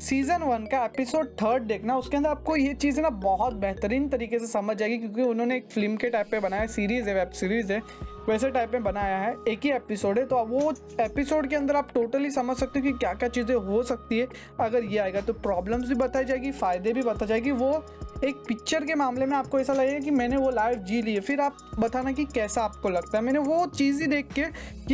सीज़न 0.00 0.42
वन 0.42 0.66
का 0.66 0.84
एपिसोड 0.84 1.28
थर्ड 1.42 1.62
देखना, 1.62 1.96
उसके 1.96 2.16
अंदर 2.16 2.30
आपको 2.30 2.56
ये 2.56 2.72
चीज़ 2.74 3.00
ना 3.00 3.10
बहुत 3.10 3.54
बेहतरीन 3.54 4.08
तरीके 4.08 4.38
से 4.38 4.46
समझ 4.46 4.76
जाएगी 4.76 4.98
क्योंकि 4.98 5.22
उन्होंने 5.22 5.56
एक 5.56 5.70
फ़िल्म 5.70 5.96
के 5.96 6.10
टाइप 6.10 6.26
पे 6.30 6.40
बनाया 6.40 6.66
सीरीज़ 6.68 7.08
है 7.08 7.14
वेब 7.14 7.30
सीरीज़ 7.30 7.72
है। 7.72 7.80
वैसे 8.28 8.50
टाइप 8.50 8.72
में 8.72 8.82
बनाया 8.84 9.18
है, 9.18 9.34
एक 9.48 9.60
ही 9.64 9.70
एपिसोड 9.70 10.18
है 10.18 10.24
तो 10.26 10.36
वो 10.44 10.72
एपिसोड 11.00 11.46
के 11.46 11.56
अंदर 11.56 11.76
आप 11.76 11.92
टोटली 11.94 12.30
समझ 12.30 12.56
सकते 12.56 12.78
हो 12.78 12.84
कि 12.84 12.92
क्या 12.92 13.12
क्या 13.14 13.28
चीज़ें 13.28 13.54
हो 13.56 13.82
सकती 13.82 14.18
है। 14.18 14.28
अगर 14.60 14.84
ये 14.84 14.98
आएगा 14.98 15.20
तो 15.20 15.32
प्रॉब्लम्स 15.32 15.88
भी 15.88 15.94
बताई 15.94 16.24
जाएगी, 16.24 16.50
फ़ायदे 16.52 16.92
भी 16.92 17.02
बताई 17.02 17.28
जाएगी, 17.28 17.50
वो 17.50 17.84
एक 18.24 18.36
पिक्चर 18.48 18.84
के 18.84 18.94
मामले 18.94 19.26
में 19.26 19.36
आपको 19.36 19.58
ऐसा 19.60 19.72
लगेगा 19.72 19.98
कि 19.98 20.10
मैंने 20.10 20.36
वो 20.36 20.50
लाइफ 20.50 20.78
जी 20.78 21.00
ली 21.02 21.14
है। 21.14 21.20
फिर 21.20 21.40
आप 21.40 21.56
बताना 21.78 22.12
कि 22.12 22.24
कैसा 22.24 22.62
आपको 22.62 22.88
लगता 22.88 23.18
है। 23.18 23.24
मैंने 23.24 23.38
वो 23.38 23.64
चीज़ 23.68 24.00
ही 24.00 24.06
देख 24.06 24.32
के 24.32 24.44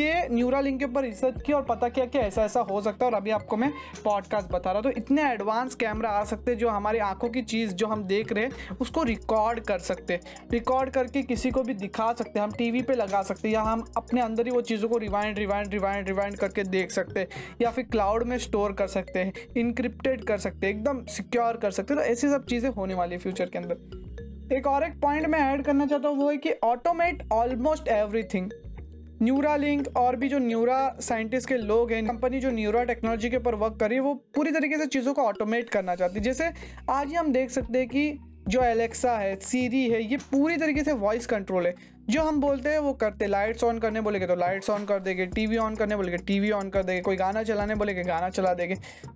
ये 0.00 0.28
न्यूरा 0.28 0.60
लिंक 0.60 0.78
के 0.78 0.84
ऊपर 0.84 1.02
रिसर्च 1.02 1.42
किया 1.42 1.56
और 1.56 1.62
पता 1.64 1.88
किया 1.88 2.06
कि 2.06 2.18
ऐसा 2.18 2.42
ऐसा 2.42 2.60
हो 2.60 2.80
सकता 2.82 3.04
है 3.04 3.10
और 3.10 3.16
अभी 3.16 3.30
आपको 3.30 3.56
मैं 3.56 3.72
पॉडकास्ट 4.04 4.48
बता 4.48 4.72
रहा 4.72 4.80
हूँ। 4.80 4.82
तो 4.82 5.00
इतने 5.00 5.30
एडवांस 5.30 5.74
कैमरा 5.74 6.10
आ 6.10 6.24
सकते 6.24 6.50
हैं 6.50 6.58
जो 6.58 6.68
हमारी 6.68 6.98
आँखों 6.98 7.28
की 7.28 7.42
चीज़ 7.42 7.72
जो 7.72 7.86
हम 7.86 8.04
देख 8.04 8.32
रहे 8.32 8.44
हैं, 8.44 8.76
उसको 8.80 9.02
रिकॉर्ड 9.02 9.60
कर 9.60 9.78
सकते 9.80 10.20
रिकॉर्ड 10.52 10.90
करके 10.90 11.22
किसी 11.22 11.50
को 11.50 11.62
भी 11.62 11.74
दिखा 11.74 12.12
सकते 12.12 12.38
हैं। 12.38 12.46
हम 12.46 12.52
टी 12.52 12.82
पे 12.82 12.94
लगा 12.94 13.22
सकते 13.22 13.48
हैं 13.48 13.54
या 13.54 13.62
हम 13.62 13.84
अपने 13.96 14.20
अंदर 14.20 14.46
ही 14.46 14.52
वो 14.52 14.60
चीज़ों 14.62 14.88
को 14.88 14.98
रिवाइंड 14.98 15.38
रिवाइंड 15.38 15.72
रिवाइंड 15.72 16.08
रिवाइंड 16.08 16.36
करके 16.36 16.64
देख 16.64 16.90
सकते 16.90 17.26
या 17.62 17.70
फिर 17.70 17.84
क्लाउड 17.84 18.22
में 18.22 18.36
स्टोर 18.38 18.72
कर 18.72 18.86
सकते 18.86 19.18
हैं 19.18 19.32
इनक्रिप्टेड 19.56 20.24
कर 20.24 20.38
सकते 20.38 20.68
एकदम 20.68 21.04
सिक्योर 21.06 21.56
कर 21.56 21.70
सकते 21.70 21.94
तो 21.94 22.00
ऐसी 22.00 22.28
सब 22.28 22.46
चीज़ें 22.46 22.70
होने 22.70 22.94
वाली 22.94 23.11
है 23.12 23.18
फ्यूचर 23.18 23.46
के 23.46 23.58
अंदर। 23.58 24.54
एक 24.54 24.66
और 24.66 24.84
एक 24.84 25.00
पॉइंट 25.00 25.26
मैं 25.26 25.38
ऐड 25.42 25.62
करना 25.64 25.86
चाहता 25.86 26.08
हूँ, 26.08 26.16
वो 26.16 26.30
है 26.30 26.36
कि 26.36 26.52
automate 26.64 27.22
almost 27.32 27.88
everything 27.88 28.50
Neura 29.22 29.54
link 29.56 29.96
और 29.96 30.16
भी 30.16 30.28
जो 30.28 30.38
न्यूरा 30.38 30.96
साइंटिस्ट 31.00 31.48
के 31.48 31.56
लोग 31.56 31.92
हैं 31.92 32.06
कंपनी 32.06 32.40
जो 32.40 32.50
न्यूरा 32.50 32.82
टेक्नोलॉजी 32.84 33.30
के 33.30 33.36
ऊपर 33.36 33.54
वर्क 33.54 33.76
कर 33.80 33.88
रही 33.88 33.96
है, 33.96 34.02
वो 34.02 34.14
पूरी 34.34 34.50
तरीके 34.52 34.78
से 34.78 34.86
चीज़ों 34.86 35.14
को 35.14 35.22
ऑटोमेट 35.22 35.68
करना 35.70 35.94
चाहती 35.94 36.14
है। 36.14 36.24
जैसे 36.24 36.50
आज 36.90 37.08
ही 37.08 37.14
हम 37.14 37.32
देख 37.32 37.50
सकते 37.50 37.78
हैं 37.78 37.88
कि 37.88 38.18
जो 38.48 38.62
एलेक्सा 38.62 39.16
है 39.18 39.34
सीरी 39.36 39.88
है, 39.90 40.02
ये 40.02 40.16
पूरी 40.32 40.56
तरीके 40.56 40.84
से 40.84 40.92
वॉइस 40.92 41.26
कंट्रोल 41.26 41.66
है। 41.66 41.74
जो 42.10 42.22
हम 42.22 42.40
बोलते 42.40 42.68
हैं, 42.68 42.78
वो 42.78 42.92
करते 42.92 43.26
लाइट्स 43.26 43.64
ऑन 43.64 43.78
करने 43.78 44.00
बोलेगे 44.00 44.26
तो 44.26 44.34
लाइट्स 44.34 44.70
ऑन 44.70 44.84
कर 44.84 45.00
देंगे 45.00 45.26
टीवी 45.26 45.56
ऑन 45.56 45.74
करने 45.76 45.96
बोलेगे 45.96 46.16
टीवी 46.18 46.50
ऑन 46.50 46.70
कर 46.70 46.82
देंगे, 46.82 47.00
कोई 47.02 47.16
गाना 47.16 47.42
चलाने 47.42 47.74
बोलेगे, 47.74 48.02
गाना 48.02 48.28
चला 48.30 48.54
देंगे। 48.54 48.74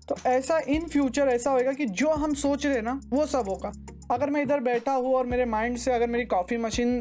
तो 0.08 0.16
ऐसा 0.26 0.58
इन 0.68 0.86
फ्यूचर 0.88 1.28
ऐसा 1.28 1.50
होएगा 1.50 1.72
कि 1.72 1.86
जो 1.86 2.10
हम 2.10 2.34
सोच 2.36 2.66
रहे 2.66 2.80
ना, 2.80 3.00
वो 3.10 3.26
सब 3.26 3.48
होगा। 3.48 3.72
अगर 4.10 4.30
मैं 4.30 4.42
इधर 4.42 4.60
बैठा 4.62 4.92
हूँ 4.92 5.14
और 5.14 5.26
मेरे 5.26 5.44
माइंड 5.46 5.76
से 5.76 5.92
अगर 5.92 6.06
मेरी 6.06 6.24
कॉफ़ी 6.26 6.56
मशीन 6.56 7.00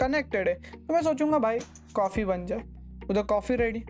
कनेक्टेड 0.00 0.48
है 0.48 0.54
तो 0.54 0.94
मैं 0.94 1.02
सोचूँगा, 1.02 1.38
भाई 1.38 1.58
कॉफ़ी 1.94 2.24
बन 2.24 2.46
जाए। 2.46 2.62
उधर 3.10 3.22
कॉफ़ी 3.24 3.56
रेडी 3.56 3.84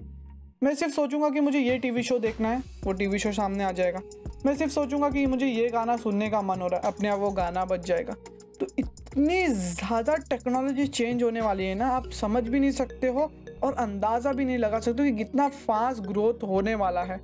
मैं 0.62 0.74
सिर्फ़ 0.74 0.92
सोचूँगा 0.94 1.28
कि 1.30 1.40
मुझे 1.40 1.58
ये 1.58 1.78
टीवी 1.78 2.02
शो 2.02 2.18
देखना 2.18 2.48
है, 2.48 2.62
वो 2.84 2.92
टीवी 2.92 3.18
शो 3.18 3.32
सामने 3.32 3.64
आ 3.64 3.70
जाएगा। 3.72 4.00
मैं 4.46 4.56
सिर्फ़ 4.56 4.72
सोचूँगा 4.72 5.10
कि 5.10 5.24
मुझे 5.26 5.46
ये 5.46 5.68
गाना 5.70 5.96
सुनने 5.96 6.28
का 6.30 6.40
मन 6.42 6.60
हो 6.60 6.68
रहा 6.68 6.80
है, 6.80 6.86
अपने 6.86 7.08
आप 7.08 7.18
वो 7.18 7.30
गाना 7.32 7.64
बच 7.64 7.86
जाएगा। 7.86 8.14
तो 8.60 8.66
इतनी 8.78 9.46
ज़्यादा 9.48 10.14
टेक्नोलॉजी 10.30 10.86
चेंज 10.88 11.22
होने 11.22 11.40
वाली 11.40 11.64
है 11.64 11.74
ना, 11.74 11.88
आप 11.88 12.10
समझ 12.12 12.42
भी 12.42 12.60
नहीं 12.60 12.70
सकते 12.72 13.06
हो 13.08 13.30
और 13.62 13.74
अंदाज़ा 13.74 14.32
भी 14.32 14.44
नहीं 14.44 14.58
लगा 14.58 14.80
सकते 14.80 15.04
कि 15.04 15.16
कितना 15.18 15.48
फास्ट 15.48 16.02
ग्रोथ 16.02 16.42
होने 16.42 16.74
वाला 16.74 17.02
है। 17.02 17.20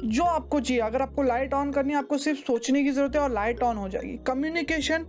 जो 0.00 0.24
आपको 0.24 0.60
चाहिए, 0.60 0.82
अगर 0.82 1.02
आपको 1.02 1.22
लाइट 1.22 1.54
ऑन 1.54 1.72
करनी 1.72 1.92
है, 1.92 1.98
आपको 1.98 2.18
सिर्फ़ 2.18 2.40
सोचने 2.40 2.82
की 2.84 2.90
ज़रूरत 2.90 3.16
है 3.16 3.22
और 3.22 3.32
लाइट 3.32 3.62
ऑन 3.62 3.76
हो 3.76 3.88
जाएगी। 3.88 4.16
कम्युनिकेशन 4.26 5.04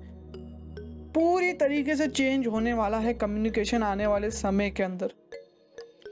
पूरी 1.15 1.53
तरीके 1.53 1.95
से 1.95 2.07
चेंज 2.09 2.47
होने 2.47 2.73
वाला 2.73 2.97
है, 2.97 3.13
कम्युनिकेशन 3.13 3.83
आने 3.83 4.07
वाले 4.07 4.29
समय 4.31 4.69
के 4.69 4.83
अंदर। 4.83 5.13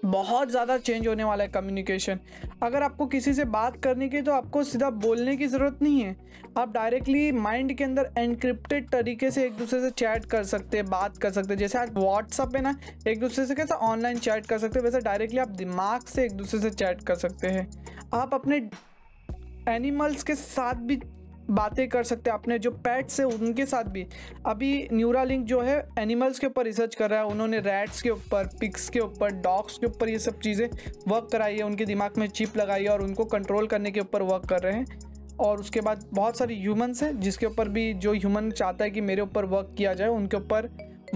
बहुत 0.05 0.49
ज़्यादा 0.51 0.77
चेंज 0.77 1.07
होने 1.07 1.23
वाला 1.23 1.43
है 1.43 1.49
कम्युनिकेशन 1.49 2.19
अगर 2.63 2.83
आपको 2.83 3.05
किसी 3.07 3.33
से 3.33 3.45
बात 3.47 3.75
करने 3.83 4.07
की 4.09 4.21
तो 4.21 4.31
आपको 4.31 4.63
सीधा 4.63 4.89
बोलने 4.89 5.35
की 5.37 5.47
ज़रूरत 5.47 5.79
नहीं 5.81 6.01
है। 6.01 6.15
आप 6.57 6.71
डायरेक्टली 6.73 7.31
माइंड 7.31 7.73
के 7.73 7.83
अंदर 7.83 8.09
एनक्रिप्टेड 8.17 8.89
तरीके 8.89 9.31
से 9.31 9.45
एक 9.45 9.57
दूसरे 9.57 9.79
से 9.81 9.89
चैट 9.91 10.25
कर 10.25 10.43
सकते 10.43 10.77
हैं, 10.77 10.85
बात 10.85 11.17
कर 11.17 11.31
सकते 11.31 11.53
हैं। 11.53 11.59
जैसे 11.59 11.77
आज 11.77 11.93
व्हाट्सअप 11.93 12.55
है 12.55 12.61
ना, 12.61 12.75
एक 13.07 13.19
दूसरे 13.19 13.45
से 13.45 13.55
कैसे 13.55 13.73
ऑनलाइन 13.75 14.19
चैट 14.19 14.45
कर 14.45 14.57
सकते 14.57 14.79
हैं, 14.79 14.85
वैसे 14.85 14.99
डायरेक्टली 15.01 15.39
आप 15.39 15.49
दिमाग 15.57 16.05
से 16.05 16.25
एक 16.25 16.33
दूसरे 16.33 16.59
से 16.61 16.69
चैट 16.71 17.03
कर 17.03 17.15
सकते 17.17 17.47
हैं। 17.47 17.69
आप 18.13 18.33
अपने 18.33 18.57
एनिमल्स 19.69 20.23
के 20.23 20.35
साथ 20.35 20.75
भी 20.81 20.95
बातें 21.49 21.87
कर 21.89 22.03
सकते 22.03 22.29
हैं 22.29 22.37
अपने 22.37 22.59
जो 22.59 22.71
पैट्स 22.71 23.19
है, 23.19 23.25
उनके 23.25 23.65
साथ 23.65 23.83
भी। 23.83 24.05
अभी 24.45 24.87
न्यूरा 24.93 25.23
लिंक 25.23 25.45
जो 25.45 25.61
है 25.61 25.89
एनिमल्स 25.99 26.39
के 26.39 26.47
ऊपर 26.47 26.65
रिसर्च 26.65 26.95
कर 26.95 27.09
रहा 27.09 27.19
है। 27.19 27.25
उन्होंने 27.25 27.59
रैट्स 27.59 28.01
के 28.01 28.09
ऊपर 28.09 28.49
पिक्स 28.59 28.89
के 28.89 28.99
ऊपर 28.99 29.31
डॉग्स 29.31 29.77
के 29.77 29.87
ऊपर 29.87 30.09
ये 30.09 30.19
सब 30.19 30.39
चीज़ें 30.39 30.69
वर्क 31.07 31.29
कराई 31.31 31.55
है। 31.55 31.63
उनके 31.63 31.85
दिमाग 31.85 32.11
में 32.17 32.27
चिप 32.27 32.57
लगाई 32.57 32.83
है 32.83 32.89
और 32.89 33.01
उनको 33.01 33.25
कंट्रोल 33.25 33.67
करने 33.67 33.91
के 33.91 33.99
ऊपर 33.99 34.21
वर्क 34.21 34.45
कर 34.45 34.59
रहे 34.59 34.73
हैं। 34.73 34.99
और 35.39 35.59
उसके 35.59 35.81
बाद 35.81 36.09
बहुत 36.13 36.37
सारी 36.37 36.61
ह्यूमन्स 36.61 37.03
हैं, 37.03 37.19
जिसके 37.19 37.45
ऊपर 37.45 37.69
भी 37.69 37.93
जो 37.93 38.13
ह्यूमन 38.13 38.51
चाहता 38.51 38.85
है 38.85 38.91
कि 38.91 39.01
मेरे 39.01 39.21
ऊपर 39.21 39.45
वर्क 39.45 39.75
किया 39.77 39.93
जाए, 39.93 40.07
उनके 40.07 40.37
ऊपर 40.37 40.65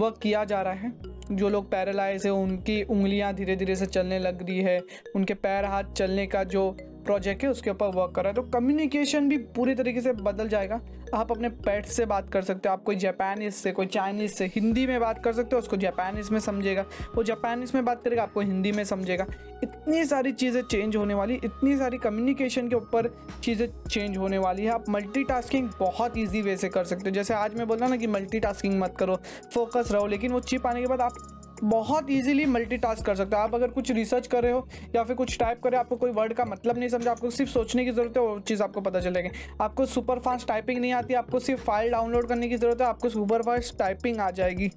वर्क 0.00 0.18
किया 0.22 0.44
जा 0.44 0.62
रहा 0.62 0.72
है। 0.72 0.92
जो 1.32 1.48
लोग 1.48 1.70
पैरालाइज 1.70 2.26
है, 2.26 2.32
उनकी 2.32 2.82
उंगलियाँ 2.82 3.34
धीरे 3.34 3.56
धीरे 3.56 3.76
से 3.76 3.86
चलने 3.86 4.18
लग 4.18 4.42
रही 4.42 4.60
है। 4.60 4.80
उनके 5.16 5.34
पैर 5.34 5.64
हाथ 5.64 5.84
चलने 5.84 6.26
का 6.26 6.44
जो 6.44 6.76
प्रोजेक्ट 7.04 7.42
है, 7.44 7.50
उसके 7.50 7.70
ऊपर 7.70 7.86
वर्क 7.94 8.12
कर 8.16 8.22
रहा 8.22 8.30
है 8.30 8.34
तो 8.34 8.42
कम्युनिकेशन 8.50 9.28
भी 9.28 9.38
पूरी 9.56 9.74
तरीके 9.74 10.00
से 10.00 10.12
बदल 10.12 10.48
जाएगा। 10.48 10.80
आप 11.14 11.30
अपने 11.30 11.48
पेट 11.48 11.86
से 11.86 12.04
बात 12.06 12.30
कर 12.32 12.42
सकते 12.42 12.68
हो, 12.68 12.72
आप 12.72 12.82
कोई 12.82 12.96
जापानीज 12.96 13.52
से, 13.54 13.72
कोई 13.72 13.86
चाइनीज़ 13.86 14.32
से, 14.32 14.46
हिंदी 14.54 14.86
में 14.86 14.98
बात 15.00 15.22
कर 15.24 15.32
सकते 15.32 15.56
हो, 15.56 15.58
उसको 15.58 15.76
जापानीज़ 15.76 16.32
में 16.32 16.38
समझेगा। 16.40 16.84
वो 17.16 17.22
जापानीज़ 17.22 17.72
में 17.74 17.84
बात 17.84 18.02
करेगा, 18.04 18.22
आपको 18.22 18.40
हिंदी 18.40 18.72
में 18.72 18.82
समझेगा। 18.84 19.26
इतनी 19.62 20.04
सारी 20.04 20.32
चीज़ें 20.32 20.62
चेंज 20.62 20.96
होने 20.96 21.14
वाली, 21.14 21.34
इतनी 21.34 21.76
सारी 21.76 21.98
कम्युनिकेशन 21.98 22.68
के 22.68 22.76
ऊपर 22.76 23.08
चीज़ें 23.42 23.68
चेंज 23.84 24.16
होने 24.16 24.38
वाली 24.38 24.64
है। 24.64 24.70
आप 24.70 24.88
मल्टीटास्किंग 24.88 25.68
बहुत 25.80 26.18
ईजी 26.18 26.42
वे 26.42 26.56
से 26.56 26.68
कर 26.68 26.84
सकते 26.84 27.08
हो। 27.08 27.14
जैसे 27.14 27.34
आज 27.34 27.54
मैं 27.54 27.66
बोल 27.68 27.78
रहा 27.78 27.88
ना 27.88 27.96
कि 27.96 28.06
मल्टीटास्किंग 28.06 28.80
मत 28.80 28.96
करो 28.98 29.16
फोकस 29.54 29.92
रहो, 29.92 30.06
लेकिन 30.06 30.32
वो 30.32 30.40
चिप 30.40 30.66
आने 30.66 30.80
के 30.80 30.86
बाद 30.86 31.00
आप 31.00 31.33
बहुत 31.62 32.10
इजीली 32.10 32.46
मल्टीटास्क 32.46 33.04
कर 33.06 33.14
सकते 33.14 33.36
हो। 33.36 33.42
आप 33.42 33.54
अगर 33.54 33.68
कुछ 33.68 33.90
रिसर्च 33.90 34.26
कर 34.26 34.42
रहे 34.42 34.52
हो 34.52 34.66
या 34.94 35.02
फिर 35.04 35.16
कुछ 35.16 35.38
टाइप 35.38 35.62
कर 35.62 35.70
रहे 35.70 35.78
हो, 35.78 35.80
आपको 35.80 35.96
कोई 35.96 36.10
वर्ड 36.10 36.32
का 36.32 36.44
मतलब 36.44 36.78
नहीं 36.78 36.88
समझा, 36.88 37.10
आपको 37.10 37.30
सिर्फ़ 37.30 37.52
सोचने 37.52 37.84
की 37.84 37.90
ज़रूरत 37.90 38.16
है, 38.16 38.22
वो 38.22 38.38
चीज़ 38.40 38.62
आपको 38.62 38.80
पता 38.80 39.00
चलेगी 39.00 39.28
आपको 39.60 39.86
सुपर 39.86 40.18
फास्ट 40.18 40.48
टाइपिंग 40.48 40.80
नहीं 40.80 40.92
आती, 40.92 41.14
आपको 41.14 41.38
सिर्फ़ 41.38 41.62
फ़ाइल 41.62 41.90
डाउनलोड 41.90 42.28
करने 42.28 42.48
की 42.48 42.56
ज़रूरत 42.56 42.80
है, 42.80 42.86
आपको 42.86 43.08
सुपर 43.08 43.42
फास्ट 43.42 43.78
टाइपिंग 43.78 44.20
आ 44.20 44.30
जाएगी। 44.30 44.70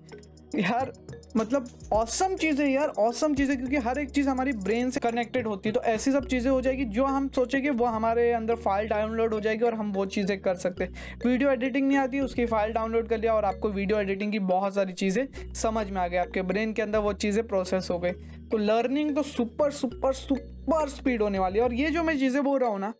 यार 0.56 0.92
मतलब 1.36 1.68
औसम 1.94 2.36
चीज़ें 2.36 2.68
यार 2.68 2.88
औसम 2.90 3.34
चीज़ें, 3.36 3.56
क्योंकि 3.58 3.78
हर 3.78 4.00
एक 4.00 4.10
चीज़ 4.10 4.30
हमारी 4.30 4.52
ब्रेन 4.60 4.90
से 4.92 5.00
कनेक्टेड 5.00 5.48
होती 5.48 5.70
है 5.70 5.74
तो 5.74 5.82
ऐसी 5.84 6.12
सब 6.12 6.26
चीज़ें 6.28 6.50
हो 6.52 6.60
जाएगी 6.62 6.86
जो 6.88 7.06
हम 7.06 7.28
सोचेंगे 7.36 7.70
वो 7.72 7.86
हमारे 7.88 8.32
अंदर 8.34 8.56
फ़ाइल 8.58 8.88
डाउनलोड 8.88 9.34
हो 9.34 9.40
जाएगी 9.40 9.66
और 9.66 9.74
हम 9.74 9.92
वो 9.94 10.06
चीज़ें 10.08 10.40
कर 10.42 10.56
सकते 10.58 10.84
हैं। 10.84 11.20
वीडियो 11.26 11.52
एडिटिंग 11.52 11.88
नहीं 11.88 11.98
आती, 11.98 12.20
उसकी 12.20 12.46
फ़ाइल 12.46 12.74
डाउनलोड 12.74 13.08
कर 13.08 13.18
लिया 13.18 13.34
और 13.34 13.46
आपको 13.46 13.70
वीडियो 13.70 14.00
एडिटिंग 14.00 14.32
की 14.32 14.40
बहुत 14.48 14.76
सारी 14.76 14.94
चीज़ें 14.94 15.54
समझ 15.56 15.90
में 15.90 16.02
आ 16.02 16.08
गई, 16.08 16.18
आपके 16.18 16.42
ब्रेन 16.44 16.74
के 16.74 16.82
अंदर 16.82 17.00
वो 17.00 17.14
चीज़ें 17.16 17.46
प्रोसेस 17.48 17.88
हो 17.92 18.00
गई। 18.00 18.12
तो 18.50 18.58
लर्निंग 18.58 19.16
तो 19.16 19.24
सुपर 19.26 19.72
सुपर 19.74 20.14
सुपर 20.16 20.90
स्पीड 20.90 21.22
होने 21.22 21.40
वाली 21.40 21.60
है 21.60 21.66
और 21.66 21.74
ये 21.74 21.90
जो 21.92 22.04
मैं 22.04 22.18
चीज़ें 22.20 22.44
बोल 22.44 22.60
रहा 22.60 22.70
हूँ 22.70 22.80
ना, 22.80 22.94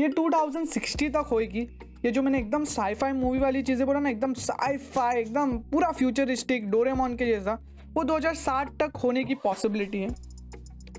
ये 0.00 0.08
2060 0.10 1.08
तक 1.10 1.28
होएगी। 1.30 1.68
ये 2.04 2.10
जो 2.10 2.22
मैंने 2.22 2.38
एकदम 2.38 2.64
साईफाई 2.64 3.12
मूवी 3.12 3.38
वाली 3.38 3.62
चीज़ें 3.62 3.86
बोला 3.86 4.00
ना, 4.00 4.10
एकदम 4.10 4.32
साईफाई 4.34 5.16
एकदम 5.16 5.56
पूरा 5.70 5.90
फ्यूचरिस्टिक 5.90 6.70
डोरेमोन 6.70 7.14
के 7.16 7.26
जैसा, 7.26 7.58
वो 7.94 8.04
2060 8.04 8.70
तक 8.80 8.96
होने 8.96 9.24
की 9.24 9.34
पॉसिबिलिटी 9.34 10.00
है। 10.00 10.08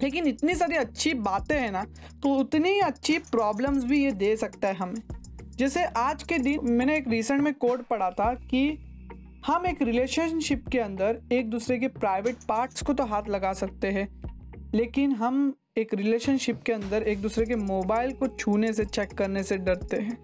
लेकिन 0.03 0.27
इतनी 0.27 0.55
सारी 0.55 0.75
अच्छी 0.75 1.13
बातें 1.13 1.55
हैं 1.57 1.71
ना 1.71 1.83
तो 2.23 2.33
उतनी 2.35 2.79
अच्छी 2.79 3.17
प्रॉब्लम्स 3.21 3.83
भी 3.83 4.03
ये 4.03 4.11
दे 4.13 4.35
सकता 4.37 4.67
है 4.67 4.75
हमें। 4.75 5.01
जैसे 5.57 5.83
आज 5.97 6.23
के 6.23 6.37
दिन 6.39 6.71
मैंने 6.71 6.97
एक 6.97 7.07
रिसेंट 7.07 7.41
में 7.41 7.53
कोड 7.53 7.83
पढ़ा 7.83 8.09
था 8.11 8.33
कि 8.33 8.67
हम 9.45 9.65
एक 9.65 9.81
रिलेशनशिप 9.81 10.67
के 10.67 10.79
अंदर 10.79 11.21
एक 11.31 11.49
दूसरे 11.49 11.77
के 11.79 11.87
प्राइवेट 11.89 12.43
पार्ट्स 12.49 12.81
को 12.81 12.93
तो 12.93 13.03
हाथ 13.05 13.29
लगा 13.29 13.53
सकते 13.53 13.87
हैं, 13.87 14.07
लेकिन 14.75 15.11
हम 15.13 15.53
एक 15.77 15.93
रिलेशनशिप 15.93 16.61
के 16.61 16.73
अंदर 16.73 17.03
एक 17.03 17.21
दूसरे 17.21 17.45
के 17.45 17.55
मोबाइल 17.55 18.11
को 18.11 18.27
छूने 18.29 18.73
से 18.73 18.85
चेक 18.85 19.13
करने 19.13 19.43
से 19.43 19.57
डरते 19.57 19.97
हैं। 19.97 20.17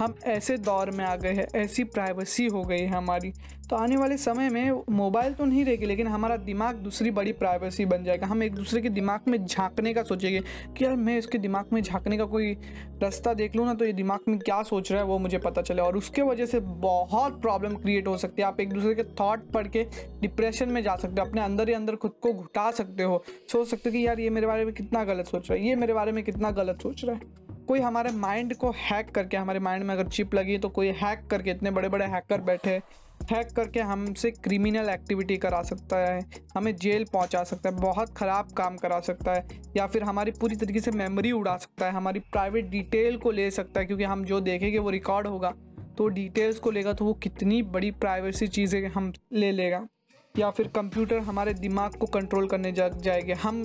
हम 0.00 0.14
ऐसे 0.24 0.56
दौर 0.58 0.90
में 0.90 1.04
आ 1.04 1.14
गए 1.16 1.32
हैं, 1.32 1.46
ऐसी 1.54 1.84
प्राइवेसी 1.86 2.46
हो 2.46 2.62
गई 2.62 2.78
है 2.78 2.86
हमारी। 2.88 3.32
तो 3.70 3.76
आने 3.76 3.96
वाले 3.96 4.16
समय 4.16 4.48
में 4.50 4.82
मोबाइल 4.90 5.32
तो 5.32 5.44
नहीं 5.44 5.64
रहेगी, 5.64 5.86
लेकिन 5.86 6.06
हमारा 6.06 6.36
दिमाग 6.36 6.76
दूसरी 6.76 7.10
बड़ी 7.10 7.32
प्राइवेसी 7.32 7.84
बन 7.84 8.04
जाएगा। 8.04 8.26
हम 8.26 8.42
एक 8.42 8.54
दूसरे 8.54 8.80
के 8.80 8.88
दिमाग 8.88 9.28
में 9.28 9.44
झांकने 9.46 9.92
का 9.94 10.02
सोचेंगे 10.02 10.40
कि 10.76 10.84
यार 10.84 10.94
मैं 10.96 11.16
इसके 11.18 11.38
दिमाग 11.38 11.72
में 11.72 11.80
झांकने 11.82 12.16
का 12.18 12.24
कोई 12.24 12.52
रास्ता 13.02 13.34
देख 13.34 13.56
लूँ 13.56 13.66
ना 13.66 13.74
तो 13.74 13.84
ये 13.84 13.92
दिमाग 13.92 14.20
में 14.28 14.38
क्या 14.38 14.62
सोच 14.62 14.90
रहा 14.92 15.00
है 15.00 15.06
वो 15.06 15.18
मुझे 15.18 15.38
पता 15.38 15.62
चले। 15.62 15.82
और 15.82 15.96
उसके 15.96 16.22
वजह 16.22 16.46
से 16.46 16.60
बहुत 16.60 17.40
प्रॉब्लम 17.42 17.74
क्रिएट 17.74 18.08
हो 18.08 18.16
सकती 18.16 18.42
है। 18.42 18.48
आप 18.48 18.60
एक 18.60 18.72
दूसरे 18.72 18.94
के 18.94 19.02
थाट 19.02 19.44
पढ़ 19.50 19.68
के 19.68 19.84
डिप्रेशन 20.20 20.68
में 20.68 20.82
जा 20.82 20.96
सकते 20.96 21.20
हो, 21.20 21.26
अपने 21.26 21.40
अंदर 21.40 21.68
ही 21.68 21.74
अंदर 21.74 21.96
खुद 21.96 22.14
को 22.22 22.32
घुटा 22.32 22.70
सकते 22.70 23.02
हो। 23.02 23.22
सोच 23.52 23.68
सकते 23.68 23.88
हो 23.88 23.92
कि 23.92 24.06
यार 24.06 24.20
ये 24.20 24.30
मेरे 24.30 24.46
बारे 24.46 24.64
में 24.64 24.74
कितना 24.74 25.04
गलत 25.04 25.26
सोच 25.26 25.50
रहा 25.50 25.58
है, 25.58 25.68
ये 25.68 25.74
मेरे 25.76 25.94
बारे 25.94 26.12
में 26.12 26.22
कितना 26.24 26.50
गलत 26.52 26.82
सोच 26.82 27.04
रहा 27.04 27.14
है। 27.14 27.39
कोई 27.70 27.80
हमारे 27.80 28.10
माइंड 28.12 28.54
को 28.54 28.70
हैक 28.76 29.10
करके, 29.10 29.36
हमारे 29.36 29.58
माइंड 29.58 29.84
में 29.84 29.94
अगर 29.94 30.08
चिप 30.08 30.34
लगी 30.34 30.56
तो 30.58 30.68
कोई 30.68 30.88
हैक 30.92 31.26
करके, 31.30 31.50
इतने 31.50 31.70
बड़े 31.70 31.88
बड़े 31.88 32.04
हैकर 32.04 32.40
बैठे 32.40 32.70
हैक 33.30 33.50
करके 33.56 33.80
हमसे 33.80 34.30
क्रिमिनल 34.30 34.88
एक्टिविटी 34.88 35.36
करा 35.36 35.62
सकता 35.62 35.98
है, 35.98 36.24
हमें 36.56 36.74
जेल 36.76 37.04
पहुँचा 37.12 37.42
सकता 37.44 37.68
है, 37.68 37.74
बहुत 37.76 38.14
ख़राब 38.16 38.50
काम 38.52 38.76
करा 38.76 38.98
सकता 39.00 39.34
है, 39.34 39.46
या 39.76 39.86
फिर 39.86 40.02
हमारी 40.02 40.30
पूरी 40.30 40.56
तरीके 40.56 40.80
से 40.80 40.90
मेमोरी 40.90 41.32
उड़ा 41.32 41.56
सकता 41.56 41.86
है, 41.86 41.92
हमारी 41.92 42.20
प्राइवेट 42.32 42.68
डिटेल 42.70 43.16
को 43.16 43.30
ले 43.30 43.50
सकता 43.50 43.80
है, 43.80 43.86
क्योंकि 43.86 44.04
हम 44.04 44.24
जो 44.24 44.40
देखेंगे 44.40 44.78
वो 44.78 44.90
रिकॉर्ड 44.90 45.26
होगा 45.26 45.52
तो 45.98 46.08
डिटेल्स 46.08 46.58
को 46.58 46.70
लेगा 46.70 46.92
तो 46.92 47.04
वो 47.04 47.12
कितनी 47.22 47.62
बड़ी 47.70 47.90
प्राइवेसी 47.90 48.48
चीज़ें 48.48 48.86
हम 48.88 49.12
ले 49.32 49.52
लेगा, 49.52 49.86
या 50.34 50.50
फिर 50.50 50.68
कंप्यूटर 50.68 51.18
हमारे 51.20 51.54
दिमाग 51.54 51.94
को 51.94 52.06
कंट्रोल 52.08 52.48
करने 52.48 52.72
जा, 52.72 52.88
जाएँगे, 52.88 53.32
हम 53.34 53.62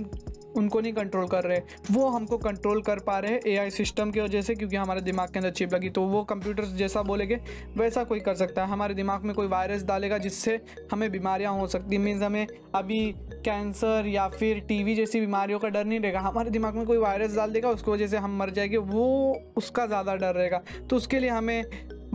उनको 0.56 0.82
नहीं 0.82 0.94
कंट्रोल 0.94 1.28
कर 1.28 1.44
रहे। 1.44 1.62
वो 1.92 2.08
हमको 2.10 2.38
कंट्रोल 2.38 2.82
कर 2.82 3.00
पा 3.00 3.18
रहे 3.20 3.32
हैं 3.32 3.40
एआई 3.48 3.70
सिस्टम 3.70 4.12
की 4.12 4.20
वजह 4.20 4.42
से, 4.42 4.56
क्योंकि 4.56 4.76
हमारे 4.76 5.02
दिमाग 5.02 5.30
के 5.30 5.40
अंदर 5.40 5.52
चिप 5.52 5.74
लगी। 5.74 5.90
तो 5.90 6.02
वो 6.04 6.24
कंप्यूटर 6.24 6.66
जैसा 6.76 7.02
बोलेंगे, 7.04 7.40
वैसा 7.78 8.04
कोई 8.04 8.20
कर 8.20 8.36
सकता 8.36 8.64
है। 8.64 8.70
हमारे 8.70 8.94
दिमाग 8.94 9.24
में 9.24 9.34
कोई 9.36 9.48
वायरस 9.48 9.84
डालेगा 9.84 10.18
जिससे 10.18 10.60
हमें 10.92 11.10
बीमारियाँ 11.12 11.54
हो 11.54 11.68
सकती 11.68 11.98
मीन्स 11.98 12.22
हमें 12.24 12.46
अभी 12.76 13.04
कैंसर 13.46 14.08
या 14.08 14.28
फिर 14.30 14.60
टीवी 14.60 14.96
जैसी 14.96 15.20
बीमारियों 15.20 15.60
का 15.60 15.70
डर 15.70 15.86
नहीं 15.86 16.00
रहेगा। 16.00 16.20
हमारे 16.20 16.50
दिमाग 16.50 16.76
में 16.76 16.86
कोई 16.86 16.98
वायरस 16.98 17.36
डाल 17.36 17.52
देगा, 17.52 17.70
उसकी 17.70 17.92
वजह 17.92 18.08
से 18.08 18.18
हम 18.18 18.38
मर 18.38 18.50
जाएँगे। 18.50 18.78
वो 18.78 19.34
उसका 19.58 19.86
ज़्यादा 19.86 20.16
डर 20.16 20.34
रहेगा। 20.36 20.62
तो 20.90 20.96
उसके 20.96 21.20
लिए 21.20 21.30
हमें 21.30 21.64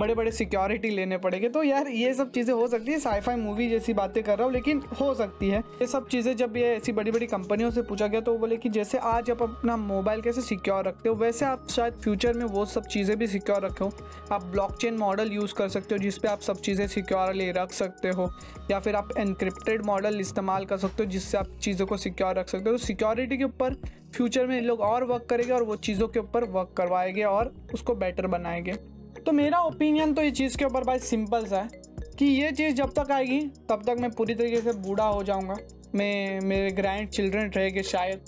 बड़े 0.00 0.14
बड़े 0.14 0.30
सिक्योरिटी 0.33 0.90
लेने 0.90 1.16
पड़ेंगे। 1.19 1.49
तो 1.49 1.62
यार, 1.62 1.88
ये 1.88 2.12
सब 2.14 2.30
चीज़ें 2.33 2.52
हो 2.54 2.66
सकती 2.69 2.92
है। 2.92 2.99
साईफाई 3.00 3.37
मूवी 3.37 3.69
जैसी 3.71 3.92
बातें 3.95 4.23
कर 4.23 4.38
रहा 4.38 4.45
हूँ, 4.45 4.52
लेकिन 4.52 4.83
हो 5.00 5.12
सकती 5.14 5.49
है। 5.49 5.59
ये 5.80 5.87
सब 5.87 6.09
चीज़ें 6.09 6.37
जब 6.37 6.57
ये 6.57 6.75
ऐसी 6.76 6.92
बड़ी 6.92 7.11
बड़ी 7.11 7.26
कंपनियों 7.26 7.71
से 7.71 7.83
पूछा 7.83 8.07
गया 8.07 8.21
तो 8.21 8.33
वो 8.33 8.38
बोले 8.38 8.57
कि 8.57 8.69
जैसे 8.69 8.99
आज 9.00 9.30
आप 9.30 9.42
अपना 9.42 9.76
मोबाइल 9.76 10.21
कैसे 10.23 10.40
सिक्योर 10.42 10.85
रखते 10.85 11.09
हो, 11.09 11.14
वैसे 11.14 11.45
आप 11.47 11.66
शायद 11.71 11.95
फ्यूचर 11.95 12.35
में 12.35 12.45
वो 12.47 12.64
सब 12.66 12.87
चीज़ें 12.87 13.16
भी 13.19 13.26
सिक्योर 13.26 13.64
रखो 13.64 13.90
आप 14.33 14.45
ब्लॉकचेन 14.45 14.97
मॉडल 14.97 15.33
यूज़ 15.33 15.54
कर 15.54 15.69
सकते 15.69 15.95
हो 15.95 15.99
जिसपे 15.99 16.28
आप 16.28 16.40
सब 16.40 16.61
चीज़ें 16.61 16.87
सिक्योरली 16.88 17.50
रख 17.52 17.73
सकते 17.73 18.09
हो, 18.09 18.30
या 18.71 18.78
फिर 18.80 18.97
आप 18.97 19.09
एनक्रिप्टेड 19.19 19.85
मॉडल 19.87 20.21
इस्तेमाल 20.21 20.64
कर 20.64 20.76
सकते 20.78 21.02
हो, 21.02 21.11
जिससे 21.11 21.38
आप 21.38 21.57
चीज़ों 21.61 21.87
को 21.87 21.97
सिक्योर 21.97 22.35
रख 22.35 22.49
सकते 22.49 22.71
हो। 22.71 22.76
तो 22.76 22.85
सिक्योरिटी 22.85 23.37
के 23.38 23.45
ऊपर 23.45 23.75
फ्यूचर 24.14 24.47
में 24.47 24.61
लोग 24.61 24.80
और 24.83 25.04
वर्क 25.04 25.26
करेंगे 25.30 25.52
और 25.52 25.62
वो 25.62 25.76
चीज़ों 25.78 26.09
के 26.09 26.21
ऊपर 26.21 26.45
वर्क 26.50 26.75
करवाएँगे 26.76 27.25
और 27.25 27.54
उसको 27.75 27.95
बेटर 27.95 28.26
बनाएँगे। 28.26 28.78
तो 29.27 29.33
मेरा 29.33 29.59
ओपिनियन 29.59 30.12
तो 30.15 30.23
ये 30.23 30.31
चीज़ 30.31 30.57
के 30.57 30.65
ऊपर 30.65 30.85
भाई 30.85 30.99
सिंपल 30.99 31.45
सा 31.47 31.61
है 31.61 31.83
कि 32.19 32.27
ये 32.27 32.50
चीज़ 32.53 32.75
जब 32.75 32.93
तक 32.93 33.11
आएगी, 33.11 33.41
तब 33.69 33.83
तक 33.87 33.97
मैं 34.00 34.11
पूरी 34.11 34.35
तरीके 34.35 34.61
से 34.61 34.73
बूढ़ा 34.73 35.05
हो 35.05 35.23
जाऊँगा। 35.23 35.57
मैं, 35.95 36.41
मेरे 36.41 36.71
ग्रैंड 36.71 37.09
चिल्ड्रन 37.09 37.50
रहेंगे 37.50 37.83
शायद, 37.83 38.25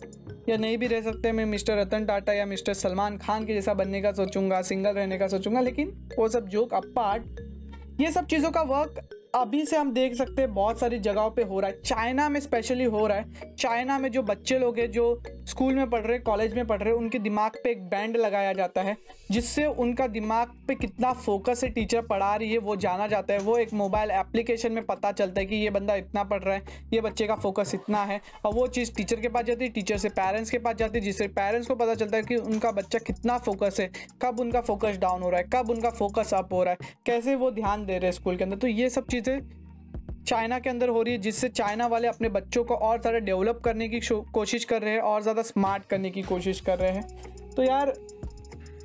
या 0.48 0.56
नहीं 0.56 0.78
भी 0.78 0.86
रह 0.86 1.02
सकते, 1.02 1.32
मैं 1.32 1.44
मिस्टर 1.46 1.78
रतन 1.78 2.06
टाटा 2.06 2.32
या 2.32 2.46
मिस्टर 2.46 2.74
सलमान 2.74 3.18
खान 3.18 3.44
के 3.46 3.54
जैसा 3.54 3.74
बनने 3.74 4.00
का 4.02 4.12
सोचूँगा, 4.12 4.60
सिंगल 4.62 4.90
रहने 4.90 5.18
का 5.18 5.28
सोचूँगा, 5.28 5.60
लेकिन 5.60 5.92
वो 6.18 6.28
सब 6.28 6.48
जोक 6.48 6.74
अपार्ट 6.74 8.00
ये 8.00 8.10
सब 8.10 8.26
चीज़ों 8.26 8.50
का 8.50 8.62
वर्क 8.62 9.08
अभी 9.34 9.64
से 9.66 9.76
हम 9.76 9.92
देख 9.92 10.14
सकते 10.14 10.42
हैं 10.42 10.52
बहुत 10.54 10.80
सारी 10.80 10.98
जगहों 10.98 11.30
पे 11.30 11.42
हो 11.42 11.60
रहा 11.60 11.70
है। 11.70 11.80
चाइना 11.80 12.28
में 12.28 12.38
स्पेशली 12.40 12.84
हो 12.84 13.06
रहा 13.06 13.18
है। 13.18 13.54
चाइना 13.58 13.98
में 13.98 14.10
जो 14.12 14.22
बच्चे 14.22 14.58
लोग 14.58 14.78
हैं, 14.78 14.90
जो 14.90 15.22
स्कूल 15.48 15.74
में 15.74 15.90
पढ़ 15.90 16.00
रहे 16.00 16.12
हैं 16.12 16.22
कॉलेज 16.22 16.54
में 16.54 16.66
पढ़ 16.66 16.82
रहे 16.82 16.92
हैं, 16.92 16.98
उनके 16.98 17.18
दिमाग 17.18 17.56
पे 17.64 17.70
एक 17.70 17.84
बैंड 17.84 18.16
लगाया 18.16 18.52
जाता 18.52 18.82
है, 18.82 18.96
जिससे 19.30 19.64
उनका 19.66 20.06
दिमाग 20.06 20.52
पे 20.68 20.74
कितना 20.74 21.12
फोकस 21.12 21.60
है 21.64 21.70
टीचर 21.70 22.02
पढ़ा 22.02 22.34
रही 22.34 22.50
है, 22.52 22.58
वो 22.58 22.76
जाना 22.76 23.06
जाता 23.06 23.34
है। 23.34 23.40
वो 23.40 23.56
एक 23.58 23.72
मोबाइल 23.72 24.10
एप्लीकेशन 24.10 24.72
में 24.72 24.84
पता 24.86 25.12
चलता 25.12 25.40
है 25.40 25.46
कि 25.46 25.56
ये 25.56 25.70
बंदा 25.70 25.94
इतना 25.94 26.24
पढ़ 26.24 26.42
रहा 26.42 26.54
है, 26.54 26.62
ये 26.92 27.00
बच्चे 27.00 27.26
का 27.26 27.34
फोकस 27.36 27.74
इतना 27.74 28.04
है, 28.04 28.20
और 28.44 28.54
वो 28.54 28.66
चीज़ 28.68 28.94
टीचर 28.94 29.20
के 29.20 29.28
पास 29.28 29.44
जाती 29.44 29.64
है 29.64 29.70
टीचर 29.70 29.96
से 29.96 30.08
पेरेंट्स 30.10 30.50
के 30.50 30.58
पास 30.58 30.76
जाती 30.76 30.98
है, 30.98 31.04
जिससे 31.04 31.28
पेरेंट्स 31.30 31.68
को 31.68 31.74
पता 31.74 31.94
चलता 31.94 32.16
है 32.16 32.22
कि 32.22 32.36
उनका 32.36 32.72
बच्चा 32.72 32.98
कितना 32.98 33.38
फोकस 33.38 33.80
है, 33.80 33.90
कब 34.22 34.40
उनका 34.40 34.60
फोकस 34.60 34.98
डाउन 34.98 35.22
हो 35.22 35.30
रहा 35.30 35.40
है, 35.40 35.48
कब 35.54 35.70
उनका 35.70 35.90
फोकस 35.90 36.34
अप 36.34 36.52
हो 36.52 36.62
रहा 36.64 36.72
है, 36.72 36.94
कैसे 37.06 37.34
वो 37.34 37.50
ध्यान 37.50 37.86
दे 37.86 37.92
रहे 37.92 38.04
हैं 38.04 38.12
स्कूल 38.12 38.36
के 38.36 38.44
अंदर। 38.44 38.56
तो 38.56 38.66
ये 38.66 38.90
सब 38.90 39.06
चीज़ें 39.06 39.20
चाइना 39.22 40.58
के 40.58 40.70
अंदर 40.70 40.88
हो 40.88 41.02
रही 41.02 41.14
है, 41.14 41.20
जिससे 41.20 41.48
चाइना 41.50 41.86
वाले 41.86 42.08
अपने 42.08 42.28
बच्चों 42.28 42.64
को 42.64 42.74
और 42.76 43.00
ज़्यादा 43.00 43.18
डेवलप 43.20 43.60
करने 43.64 43.88
की 43.88 44.00
कोशिश 44.32 44.64
कर 44.64 44.82
रहे 44.82 44.92
हैं 44.94 45.00
और 45.02 45.22
ज़्यादा 45.22 45.42
स्मार्ट 45.42 45.84
करने 45.84 46.10
की 46.10 46.22
कोशिश 46.22 46.60
कर 46.60 46.78
रहे 46.78 46.90
हैं। 46.90 47.52
तो 47.56 47.62
यार, 47.62 47.92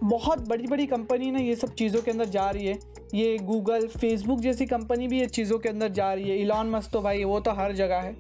बहुत 0.04 0.48
बड़ी 0.50 0.68
बड़ी 0.68 0.86
कंपनी 0.88 1.32
ना 1.32 1.40
ये 1.40 1.56
सब 1.56 1.74
चीज़ों 1.74 2.02
के 2.02 2.12
अंदर 2.12 2.26
जा 2.28 2.50
रही 2.50 2.66
है। 2.66 2.78
ये 3.14 3.38
गूगल 3.40 3.88
फेसबुक 3.90 4.40
जैसी 4.40 4.66
कंपनी 4.66 5.08
भी 5.08 5.20
ये 5.20 5.26
चीज़ों 5.28 5.60
के 5.60 5.70
अंदर 5.70 5.92
जा 5.92 6.14
रही 6.14 6.30
है। 6.30 6.38
इलॉन 6.38 6.70
मस्त 6.70 6.92
तो 6.92 7.02
भाई, 7.02 7.24
वो 7.24 7.40
तो 7.40 7.52
हर 7.52 7.72
जगह 7.74 7.96
है। 7.98 8.12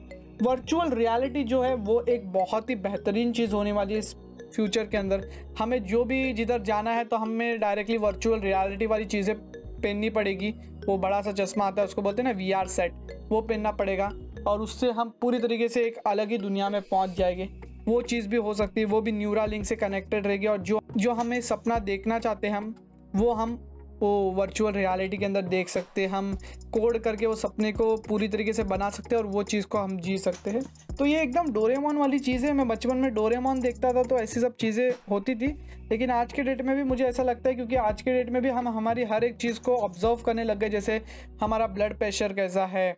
वर्चुअल 0.41 0.89
रियलिटी 0.91 1.43
जो 1.43 1.61
है, 1.61 1.73
वो 1.75 2.01
एक 2.09 2.31
बहुत 2.33 2.69
ही 2.69 2.75
बेहतरीन 2.77 3.31
चीज़ 3.33 3.53
होने 3.53 3.71
वाली 3.71 3.93
है 3.93 3.99
इस 3.99 4.15
फ्यूचर 4.55 4.85
के 4.85 4.97
अंदर। 4.97 5.29
हमें 5.59 5.83
जो 5.85 6.03
भी 6.05 6.33
जिधर 6.33 6.61
जाना 6.63 6.91
है 6.91 7.03
तो 7.05 7.17
हमें 7.17 7.59
डायरेक्टली 7.59 7.97
वर्चुअल 7.99 8.39
रियलिटी 8.39 8.85
वाली 8.85 9.05
चीज़ें 9.07 9.35
पहननी 9.77 10.09
पड़ेगी। 10.09 10.49
वो 10.87 10.97
बड़ा 10.97 11.21
सा 11.21 11.31
चश्मा 11.31 11.65
आता 11.65 11.81
है, 11.81 11.87
उसको 11.87 12.01
बोलते 12.01 12.21
हैं 12.21 12.29
ना 12.29 12.37
वी 12.37 12.51
आर 12.51 12.67
सेट 12.67 12.93
वो 13.29 13.41
पहनना 13.41 13.71
पड़ेगा 13.71 14.11
और 14.47 14.61
उससे 14.61 14.91
हम 14.91 15.13
पूरी 15.21 15.39
तरीके 15.39 15.69
से 15.69 15.83
एक 15.85 15.97
अलग 15.97 16.31
ही 16.31 16.37
दुनिया 16.37 16.69
में 16.69 16.81
पहुँच 16.81 17.17
जाएँगे। 17.17 17.49
वो 17.87 18.01
चीज़ 18.01 18.27
भी 18.27 18.37
हो 18.37 18.53
सकती 18.53 18.81
है, 18.81 18.85
वो 18.87 19.01
भी 19.01 19.11
न्यूरा 19.11 19.45
लिंक 19.45 19.65
से 19.65 19.75
कनेक्टेड 19.75 20.27
रहेगी 20.27 20.47
और 20.47 20.57
जो 20.57 20.81
जो 20.97 21.13
हमें 21.13 21.41
सपना 21.41 21.79
देखना 21.79 22.19
चाहते 22.19 22.47
हैं 22.47 22.55
हम, 22.55 22.75
वो 23.15 23.33
हम 23.33 23.59
वो 24.01 24.09
वर्चुअल 24.31 24.73
रियलिटी 24.73 25.17
के 25.17 25.25
अंदर 25.25 25.41
देख 25.43 25.69
सकते 25.69 26.01
हैं 26.01 26.09
हम 26.09 26.33
कोड 26.71 26.97
करके 26.99 27.25
वो 27.25 27.35
सपने 27.35 27.71
को 27.71 27.95
पूरी 28.07 28.27
तरीके 28.27 28.53
से 28.53 28.63
बना 28.65 28.89
सकते 28.89 29.15
हैं 29.15 29.23
और 29.23 29.29
वो 29.29 29.43
चीज़ 29.45 29.65
को 29.65 29.77
हम 29.77 29.97
जी 29.99 30.17
सकते 30.17 30.51
हैं। 30.51 30.61
तो 30.95 31.05
ये 31.05 31.21
एकदम 31.21 31.51
डोरेमोन 31.53 31.97
वाली 31.97 32.19
चीज़ 32.19 32.45
है, 32.45 32.53
मैं 32.53 32.67
बचपन 32.67 32.97
में 32.97 33.13
डोरेमोन 33.13 33.59
देखता 33.59 33.93
था 33.93 34.03
तो 34.03 34.17
ऐसी 34.17 34.39
सब 34.39 34.55
चीज़ें 34.55 34.91
होती 35.09 35.35
थी, 35.35 35.47
लेकिन 35.91 36.11
आज 36.11 36.33
के 36.33 36.43
डेट 36.43 36.61
में 36.61 36.75
भी 36.75 36.83
मुझे 36.83 37.03
ऐसा 37.05 37.23
लगता 37.23 37.49
है 37.49 37.55
क्योंकि 37.55 37.75
आज 37.77 38.01
के 38.01 38.13
डेट 38.13 38.29
में 38.29 38.41
भी 38.41 38.49
हम 38.49 38.67
हमारी 38.67 39.03
हर 39.05 39.23
एक 39.23 39.35
चीज़ 39.37 39.59
को 39.59 39.75
ऑब्ज़र्व 39.77 40.23
करने 40.25 40.43
लग 40.43 40.59
गए, 40.59 40.69
जैसे 40.69 41.01
हमारा 41.41 41.67
ब्लड 41.67 41.97
प्रेशर 41.97 42.33
कैसा 42.33 42.65
है, 42.65 42.95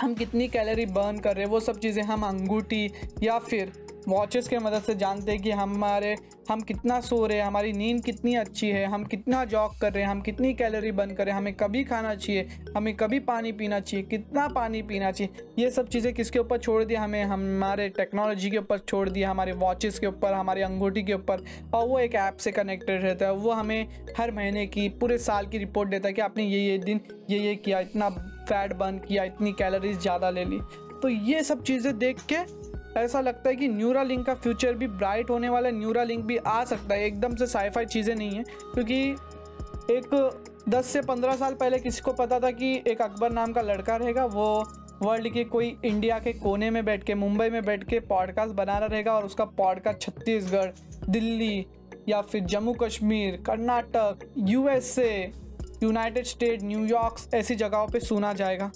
हम 0.00 0.14
कितनी 0.14 0.48
कैलोरी 0.48 0.86
बर्न 0.88 1.18
कर 1.18 1.34
रहे 1.34 1.44
हैं, 1.44 1.50
वो 1.50 1.60
सब 1.60 1.78
चीज़ें, 1.78 2.02
हम 2.02 2.22
अंगूठी 2.22 2.90
या 3.22 3.38
फिर 3.40 3.72
वॉचेस 4.08 4.48
के 4.48 4.58
मदद 4.58 4.82
से 4.82 4.94
जानते 4.94 5.32
हैं 5.32 5.40
कि 5.42 5.50
हमारे, 5.50 6.16
हम 6.50 6.60
कितना 6.60 7.00
सो 7.00 7.26
रहे 7.26 7.38
हैं, 7.38 7.44
हमारी 7.44 7.72
नींद 7.72 8.04
कितनी 8.04 8.34
अच्छी 8.34 8.68
है, 8.70 8.84
हम 8.84 9.04
कितना 9.04 9.44
जॉग 9.44 9.78
कर 9.80 9.92
रहे 9.92 10.02
हैं, 10.04 10.10
हम 10.10 10.20
कितनी 10.20 10.52
कैलोरी 10.54 10.92
बर्न 10.92 11.14
कर 11.14 11.24
रहे 11.24 11.32
हैं, 11.32 11.40
हमें 11.40 11.54
कभी 11.54 11.84
खाना 11.84 12.14
चाहिए, 12.14 12.46
हमें 12.76 12.94
कभी 12.96 13.18
पानी 13.20 13.52
पीना 13.52 13.80
चाहिए, 13.80 14.06
कितना 14.06 14.46
पानी 14.48 14.82
पीना 14.82 15.10
चाहिए। 15.10 15.46
ये 15.58 15.70
सब 15.70 15.88
चीज़ें 15.88 16.12
किसके 16.14 16.38
ऊपर 16.38 16.58
छोड़ 16.58 16.82
दिया 16.84 17.02
हमें 17.02 17.22
हमारे 17.24 17.88
टेक्नोलॉजी 17.88 18.50
के 18.50 18.58
ऊपर 18.58 18.78
छोड़ 18.78 19.08
दिया 19.08 19.30
हमारे 19.30 19.52
वॉचेस 19.52 19.98
के 19.98 20.06
ऊपर, 20.06 20.32
हमारी 20.32 20.60
अंगूठी 20.60 21.02
के 21.02 21.14
ऊपर। 21.14 21.44
और 21.74 21.86
वो 21.88 21.98
एक 21.98 22.14
ऐप 22.14 22.36
से 22.36 22.52
कनेक्टेड 22.52 23.02
रहता 23.02 23.26
है। 23.26 23.32
वो 23.32 23.50
हमें 23.50 23.88
हर 24.18 24.30
महीने 24.30 24.66
की, 24.66 24.88
पूरे 24.90 25.18
साल 25.18 25.46
की 25.46 25.58
रिपोर्ट 25.58 25.90
देता 25.90 26.08
है 26.08 26.14
कि 26.14 26.20
आपने 26.20 26.44
ये 26.44 26.60
ये 26.60 26.78
दिन, 26.78 27.00
ये 27.30 27.38
ये 27.38 27.54
किया, 27.54 27.80
इतना 27.80 28.08
फैट 28.08 28.72
बर्न 28.72 28.98
किया, 28.98 29.24
इतनी 29.24 29.52
कैलोरीज 29.52 29.98
ज़्यादा 29.98 30.30
ले 30.30 30.44
ली। 30.44 30.58
तो 31.02 31.08
ये 31.08 31.42
सब 31.42 31.62
चीज़ें 31.62 31.98
देख 31.98 32.18
के 32.32 32.36
ऐसा 32.96 33.20
लगता 33.20 33.48
है 33.50 33.56
कि 33.56 33.68
न्यूरा 33.68 34.02
लिंक 34.02 34.26
का 34.26 34.34
फ्यूचर 34.34 34.74
भी 34.74 34.86
ब्राइट 34.86 35.30
होने 35.30 35.48
वाला 35.48 35.70
न्यूरा 35.70 36.02
लिंक 36.04 36.24
भी 36.24 36.36
आ 36.36 36.64
सकता 36.64 36.94
है। 36.94 37.04
एकदम 37.04 37.34
से 37.34 37.46
साइफाई 37.46 37.86
चीज़ें 37.86 38.14
नहीं 38.14 38.30
है, 38.30 38.44
क्योंकि 38.74 39.02
एक 39.90 40.30
10 40.68 40.86
से 40.86 41.02
15 41.02 41.36
साल 41.36 41.54
पहले 41.54 41.78
किसी 41.78 42.00
को 42.00 42.12
पता 42.12 42.40
था 42.40 42.50
कि 42.50 42.82
एक 42.86 43.02
अकबर 43.02 43.32
नाम 43.32 43.52
का 43.52 43.60
लड़का 43.60 43.96
रहेगा, 43.96 44.24
वो 44.24 44.64
वर्ल्ड 45.02 45.32
के 45.32 45.44
कोई 45.44 45.76
इंडिया 45.84 46.18
के 46.18 46.32
कोने 46.32 46.70
में 46.70 46.84
बैठ 46.84 47.04
के, 47.04 47.14
मुंबई 47.14 47.48
में 47.50 47.64
बैठ 47.64 47.84
के 47.84 48.00
पॉडकास्ट 48.00 48.54
बना 48.54 48.78
रहा 48.78 48.86
रहेगा 48.86 49.12
और 49.12 49.24
उसका 49.24 49.44
पॉडकास्ट 49.44 50.00
छत्तीसगढ़, 50.00 50.70
दिल्ली 51.08 51.66
या 52.08 52.20
फिर 52.20 52.44
Jammu 52.44 52.72
Kashmir, 52.72 53.42
Karnataka 53.46 54.34
USA 54.38 55.32
united 55.82 56.24
state 56.24 56.62
New York 56.62 57.34
ऐसी 57.34 57.54
जगहों 57.54 57.86
पे 57.88 58.00
सुना 58.00 58.32
जाएगा। 58.32 58.70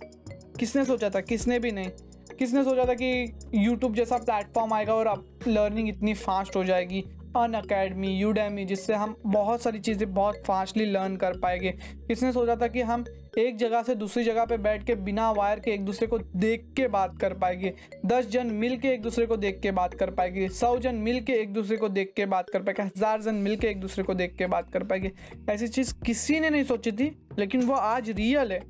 किसने 0.58 0.84
सोचा 0.84 1.10
था? 1.10 1.20
किसने 1.20 1.58
भी 1.58 1.72
नहीं। 1.72 1.90
किसने 2.34 2.64
सोचा 2.64 2.84
था 2.84 2.94
कि 2.94 3.32
यूट्यूब 3.54 3.94
जैसा 3.94 4.16
प्लेटफॉर्म 4.18 4.72
आएगा 4.74 4.94
और 4.94 5.06
अब 5.06 5.28
लर्निंग 5.48 5.88
इतनी 5.88 6.14
फास्ट 6.14 6.56
हो 6.56 6.64
जाएगी? 6.64 7.04
अन 7.36 7.54
अकेडमी 7.54 8.08
यूडेमी 8.08 8.64
जिससे 8.64 8.94
हम 8.94 9.14
बहुत 9.26 9.62
सारी 9.62 9.78
चीज़ें 9.78 10.12
बहुत 10.14 10.42
फास्टली 10.46 10.84
लर्न 10.86 11.16
कर 11.16 11.38
पाएँगे। 11.38 11.70
किसने 12.08 12.32
सोचा 12.32 12.56
था 12.56 12.66
कि 12.66 12.80
हम 12.80 13.04
एक 13.38 13.56
जगह 13.56 13.82
से 13.82 13.94
दूसरी 13.94 14.22
जगह 14.24 14.44
पे 14.44 14.56
बैठ 14.56 14.84
के 14.86 14.94
बिना 14.94 15.30
वायर 15.30 15.60
के 15.60 15.70
एक 15.70 15.84
दूसरे 15.84 16.06
को 16.06 16.18
देख 16.18 16.66
के 16.76 16.86
बात 16.88 17.16
कर 17.20 17.32
पाएँगे? 17.34 17.72
दस 18.06 18.26
जन 18.26 18.46
मिल 18.46 18.76
के 18.76 18.88
एक 18.88 19.02
दूसरे 19.02 19.26
को 19.26 19.36
देख 19.36 19.58
के 19.60 19.70
बात 19.70 19.94
कर 19.94 20.10
पाएँगे। 20.10 20.48
सौ 20.50 20.76
जन 20.78 20.94
मिल 20.96 21.20
के 21.20 21.32
एक 21.32 21.52
दूसरे 21.52 21.76
को 21.76 21.88
देख 21.88 22.12
के 22.16 22.26
बात 22.26 22.50
कर 22.50 22.62
पाएँगे। 22.62 22.84
हज़ार 22.84 23.22
जन 23.22 23.34
मिल 23.34 23.56
के 23.56 23.66
एक 23.66 23.80
दूसरे 23.80 24.04
को 24.04 24.14
देख 24.14 24.36
के 24.38 24.46
बात 24.46 24.70
कर 24.72 24.84
पाएँगे। 24.84 25.12
ऐसी 25.50 25.68
चीज़ 25.68 25.94
किसी 26.06 26.40
ने 26.40 26.50
नहीं 26.50 26.64
सोची 26.64 26.92
थी, 26.92 27.10
लेकिन 27.38 27.62
वो 27.62 27.74
आज 27.74 28.10
रियल 28.10 28.52
है। 28.52 28.62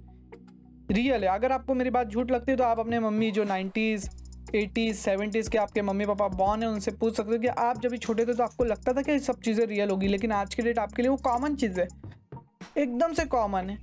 रियल 0.90 1.24
है। 1.24 1.28
अगर 1.30 1.52
आपको 1.52 1.74
मेरी 1.74 1.90
बात 1.90 2.08
झूठ 2.08 2.30
लगती 2.30 2.52
है 2.52 2.56
तो 2.56 2.64
आप 2.64 2.78
अपने 2.78 3.00
मम्मी 3.00 3.30
जो 3.30 3.44
नाइन्टीज़ 3.44 4.08
एटीज़, 4.54 4.96
सेवेंटीज़ 4.96 5.48
के 5.50 5.58
आपके 5.58 5.82
मम्मी 5.82 6.06
पापा 6.06 6.28
बॉर्न 6.28 6.62
है, 6.62 6.68
उनसे 6.68 6.90
पूछ 6.90 7.16
सकते 7.16 7.32
हो 7.32 7.38
कि 7.38 7.46
आप 7.48 7.80
जब 7.80 7.90
भी 7.90 7.98
छोटे 7.98 8.26
थे 8.26 8.34
तो 8.34 8.42
आपको 8.42 8.64
लगता 8.64 8.92
था 8.92 9.02
कि 9.02 9.18
सब 9.18 9.40
चीज़ें 9.40 9.66
रियल 9.66 9.90
होगी, 9.90 10.08
लेकिन 10.08 10.32
आज 10.32 10.54
के 10.54 10.62
डेट 10.62 10.78
आपके 10.78 11.02
लिए 11.02 11.10
वो 11.10 11.16
कॉमन 11.16 11.56
चीज़ 11.56 11.80
है। 11.80 11.86
एकदम 12.78 13.12
से 13.12 13.24
कॉमन 13.26 13.70
है। 13.70 13.78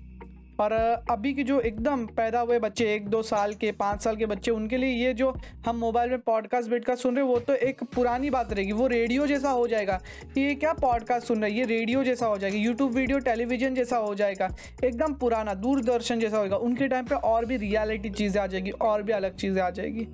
और 0.62 0.74
अभी 1.10 1.34
की 1.34 1.43
जो 1.43 1.60
एकदम 1.60 2.06
पैदा 2.08 2.39
हुए 2.39 2.58
बच्चे, 2.60 2.86
एक 2.95 3.08
दो 3.10 3.21
साल 3.24 3.54
के, 3.54 3.71
पाँच 3.71 4.02
साल 4.02 4.15
के 4.15 4.26
बच्चे, 4.26 4.52
उनके 4.52 4.78
लिए 4.78 4.89
ये 5.06 5.13
जो 5.13 5.34
हम 5.65 5.78
मोबाइल 5.78 6.10
में 6.10 6.19
पॉडकास्ट 6.21 6.69
बेटकास्ट 6.69 7.04
सुन 7.04 7.15
रहे 7.15 7.26
हैं, 7.26 7.32
वो 7.32 7.39
तो 7.39 7.54
एक 7.56 7.84
पुरानी 7.95 8.30
बात 8.30 8.54
रहेगी। 8.54 8.71
वो 8.71 8.88
रेडियो 8.88 9.28
जैसा 9.28 9.50
हो 9.50 9.67
जाएगा। 9.67 10.00
ये 10.38 10.56
क्या 10.56 10.74
पॉडकास्ट 10.74 11.28
सुन 11.28 11.41
रहे 11.41 11.52
हैं? 11.52 11.58
ये 11.58 11.65
रेडियो 11.67 12.04
जैसा 12.04 12.26
हो 12.26 12.38
जाएगा। 12.38 12.58
यूट्यूब 12.58 12.91
वीडियो 12.91 13.19
टेलीविज़न 13.19 13.76
जैसा 13.76 13.97
हो 13.97 14.15
जाएगा। 14.15 14.50
एकदम 14.84 15.13
पुराना, 15.13 15.54
दूरदर्शन 15.56 16.19
जैसा 16.19 16.38
होगा 16.38 16.58
उनके 16.58 16.88
टाइम 16.88 17.06
पर 17.06 17.15
और 17.15 17.45
भी 17.45 17.58
रियलिटी 17.58 18.10
चीज़ें 18.12 18.41
आ 18.41 18.47
जाएगी, 18.47 18.71
और 18.71 19.04
भी 19.04 19.13
अलग 19.13 19.36
चीज़ें 19.36 19.62
आ 19.62 19.69
जाएगी। 19.69 20.06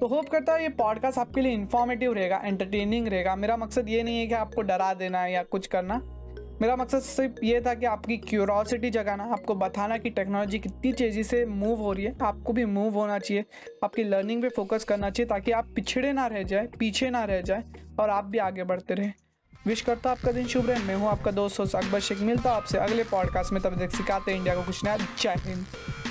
तो 0.00 0.06
होप 0.06 0.28
करता 0.28 0.52
है 0.52 0.62
ये 0.62 0.68
पॉडकास्ट 0.76 1.18
आपके 1.18 1.40
लिए 1.40 1.52
इन्फॉर्मेटिव 1.52 2.12
रहेगा 2.12 2.40
एंटरटेनिंग 2.44 3.08
रहेगा। 3.08 3.36
मेरा 3.36 3.56
मकसद 3.56 3.88
ये 3.88 4.02
नहीं 4.02 4.18
है 4.18 4.26
कि 4.26 4.34
आपको 4.34 4.62
डरा 4.62 4.92
देना 4.94 5.26
या 5.26 5.42
कुछ 5.42 5.66
करना। 5.66 6.00
मेरा 6.60 6.74
मकसद 6.76 7.00
सिर्फ़ 7.00 7.44
ये 7.44 7.60
था 7.60 7.74
कि 7.74 7.86
आपकी 7.86 8.16
क्यूरोसिटी 8.18 8.90
जगाना, 8.90 9.24
आपको 9.24 9.54
बताना 9.54 9.96
कि 9.98 10.10
टेक्नोलॉजी 10.10 10.58
कितनी 10.58 10.92
तेज़ी 10.92 11.24
से 11.24 11.44
मूव 11.46 11.78
हो 11.78 11.92
रही 11.92 12.04
है। 12.04 12.16
आपको 12.22 12.52
भी 12.52 12.64
मूव 12.64 12.94
होना 12.94 13.18
चाहिए, 13.18 13.44
आपकी 13.84 14.04
लर्निंग 14.04 14.42
पे 14.42 14.48
फोकस 14.48 14.84
करना 14.84 15.10
चाहिए 15.10 15.28
ताकि 15.28 15.52
आप 15.52 15.72
पिछड़े 15.74 16.12
ना 16.12 16.26
रह 16.26 16.42
जाए, 16.42 16.68
पीछे 16.78 17.10
ना 17.10 17.24
रह 17.24 17.40
जाए 17.40 17.64
और 18.00 18.10
आप 18.10 18.24
भी 18.24 18.38
आगे 18.38 18.64
बढ़ते 18.64 18.94
रहें। 18.94 19.12
विश 19.66 19.80
करता 19.80 20.10
हूँ 20.10 20.18
आपका 20.18 20.32
दिन 20.32 20.46
शुभ 20.46 20.70
रहे। 20.70 20.82
मैं 20.84 20.94
हूँ 20.96 21.08
आपका 21.08 21.30
दोस्त 21.30 21.60
अकबर 21.60 22.00
शेख। 22.00 22.20
मिलता 22.20 22.52
आपसे 22.52 22.78
अगले 22.78 23.04
पॉडकास्ट 23.04 23.52
में। 23.52 23.62
तब 23.62 23.76
देख 23.78 23.90
सिखाते 23.90 24.36
इंडिया 24.36 24.54
को 24.54 24.62
कुछ 24.62 24.84
नया। 24.84 24.96
जय 24.96 25.34
हिंद। 25.38 26.09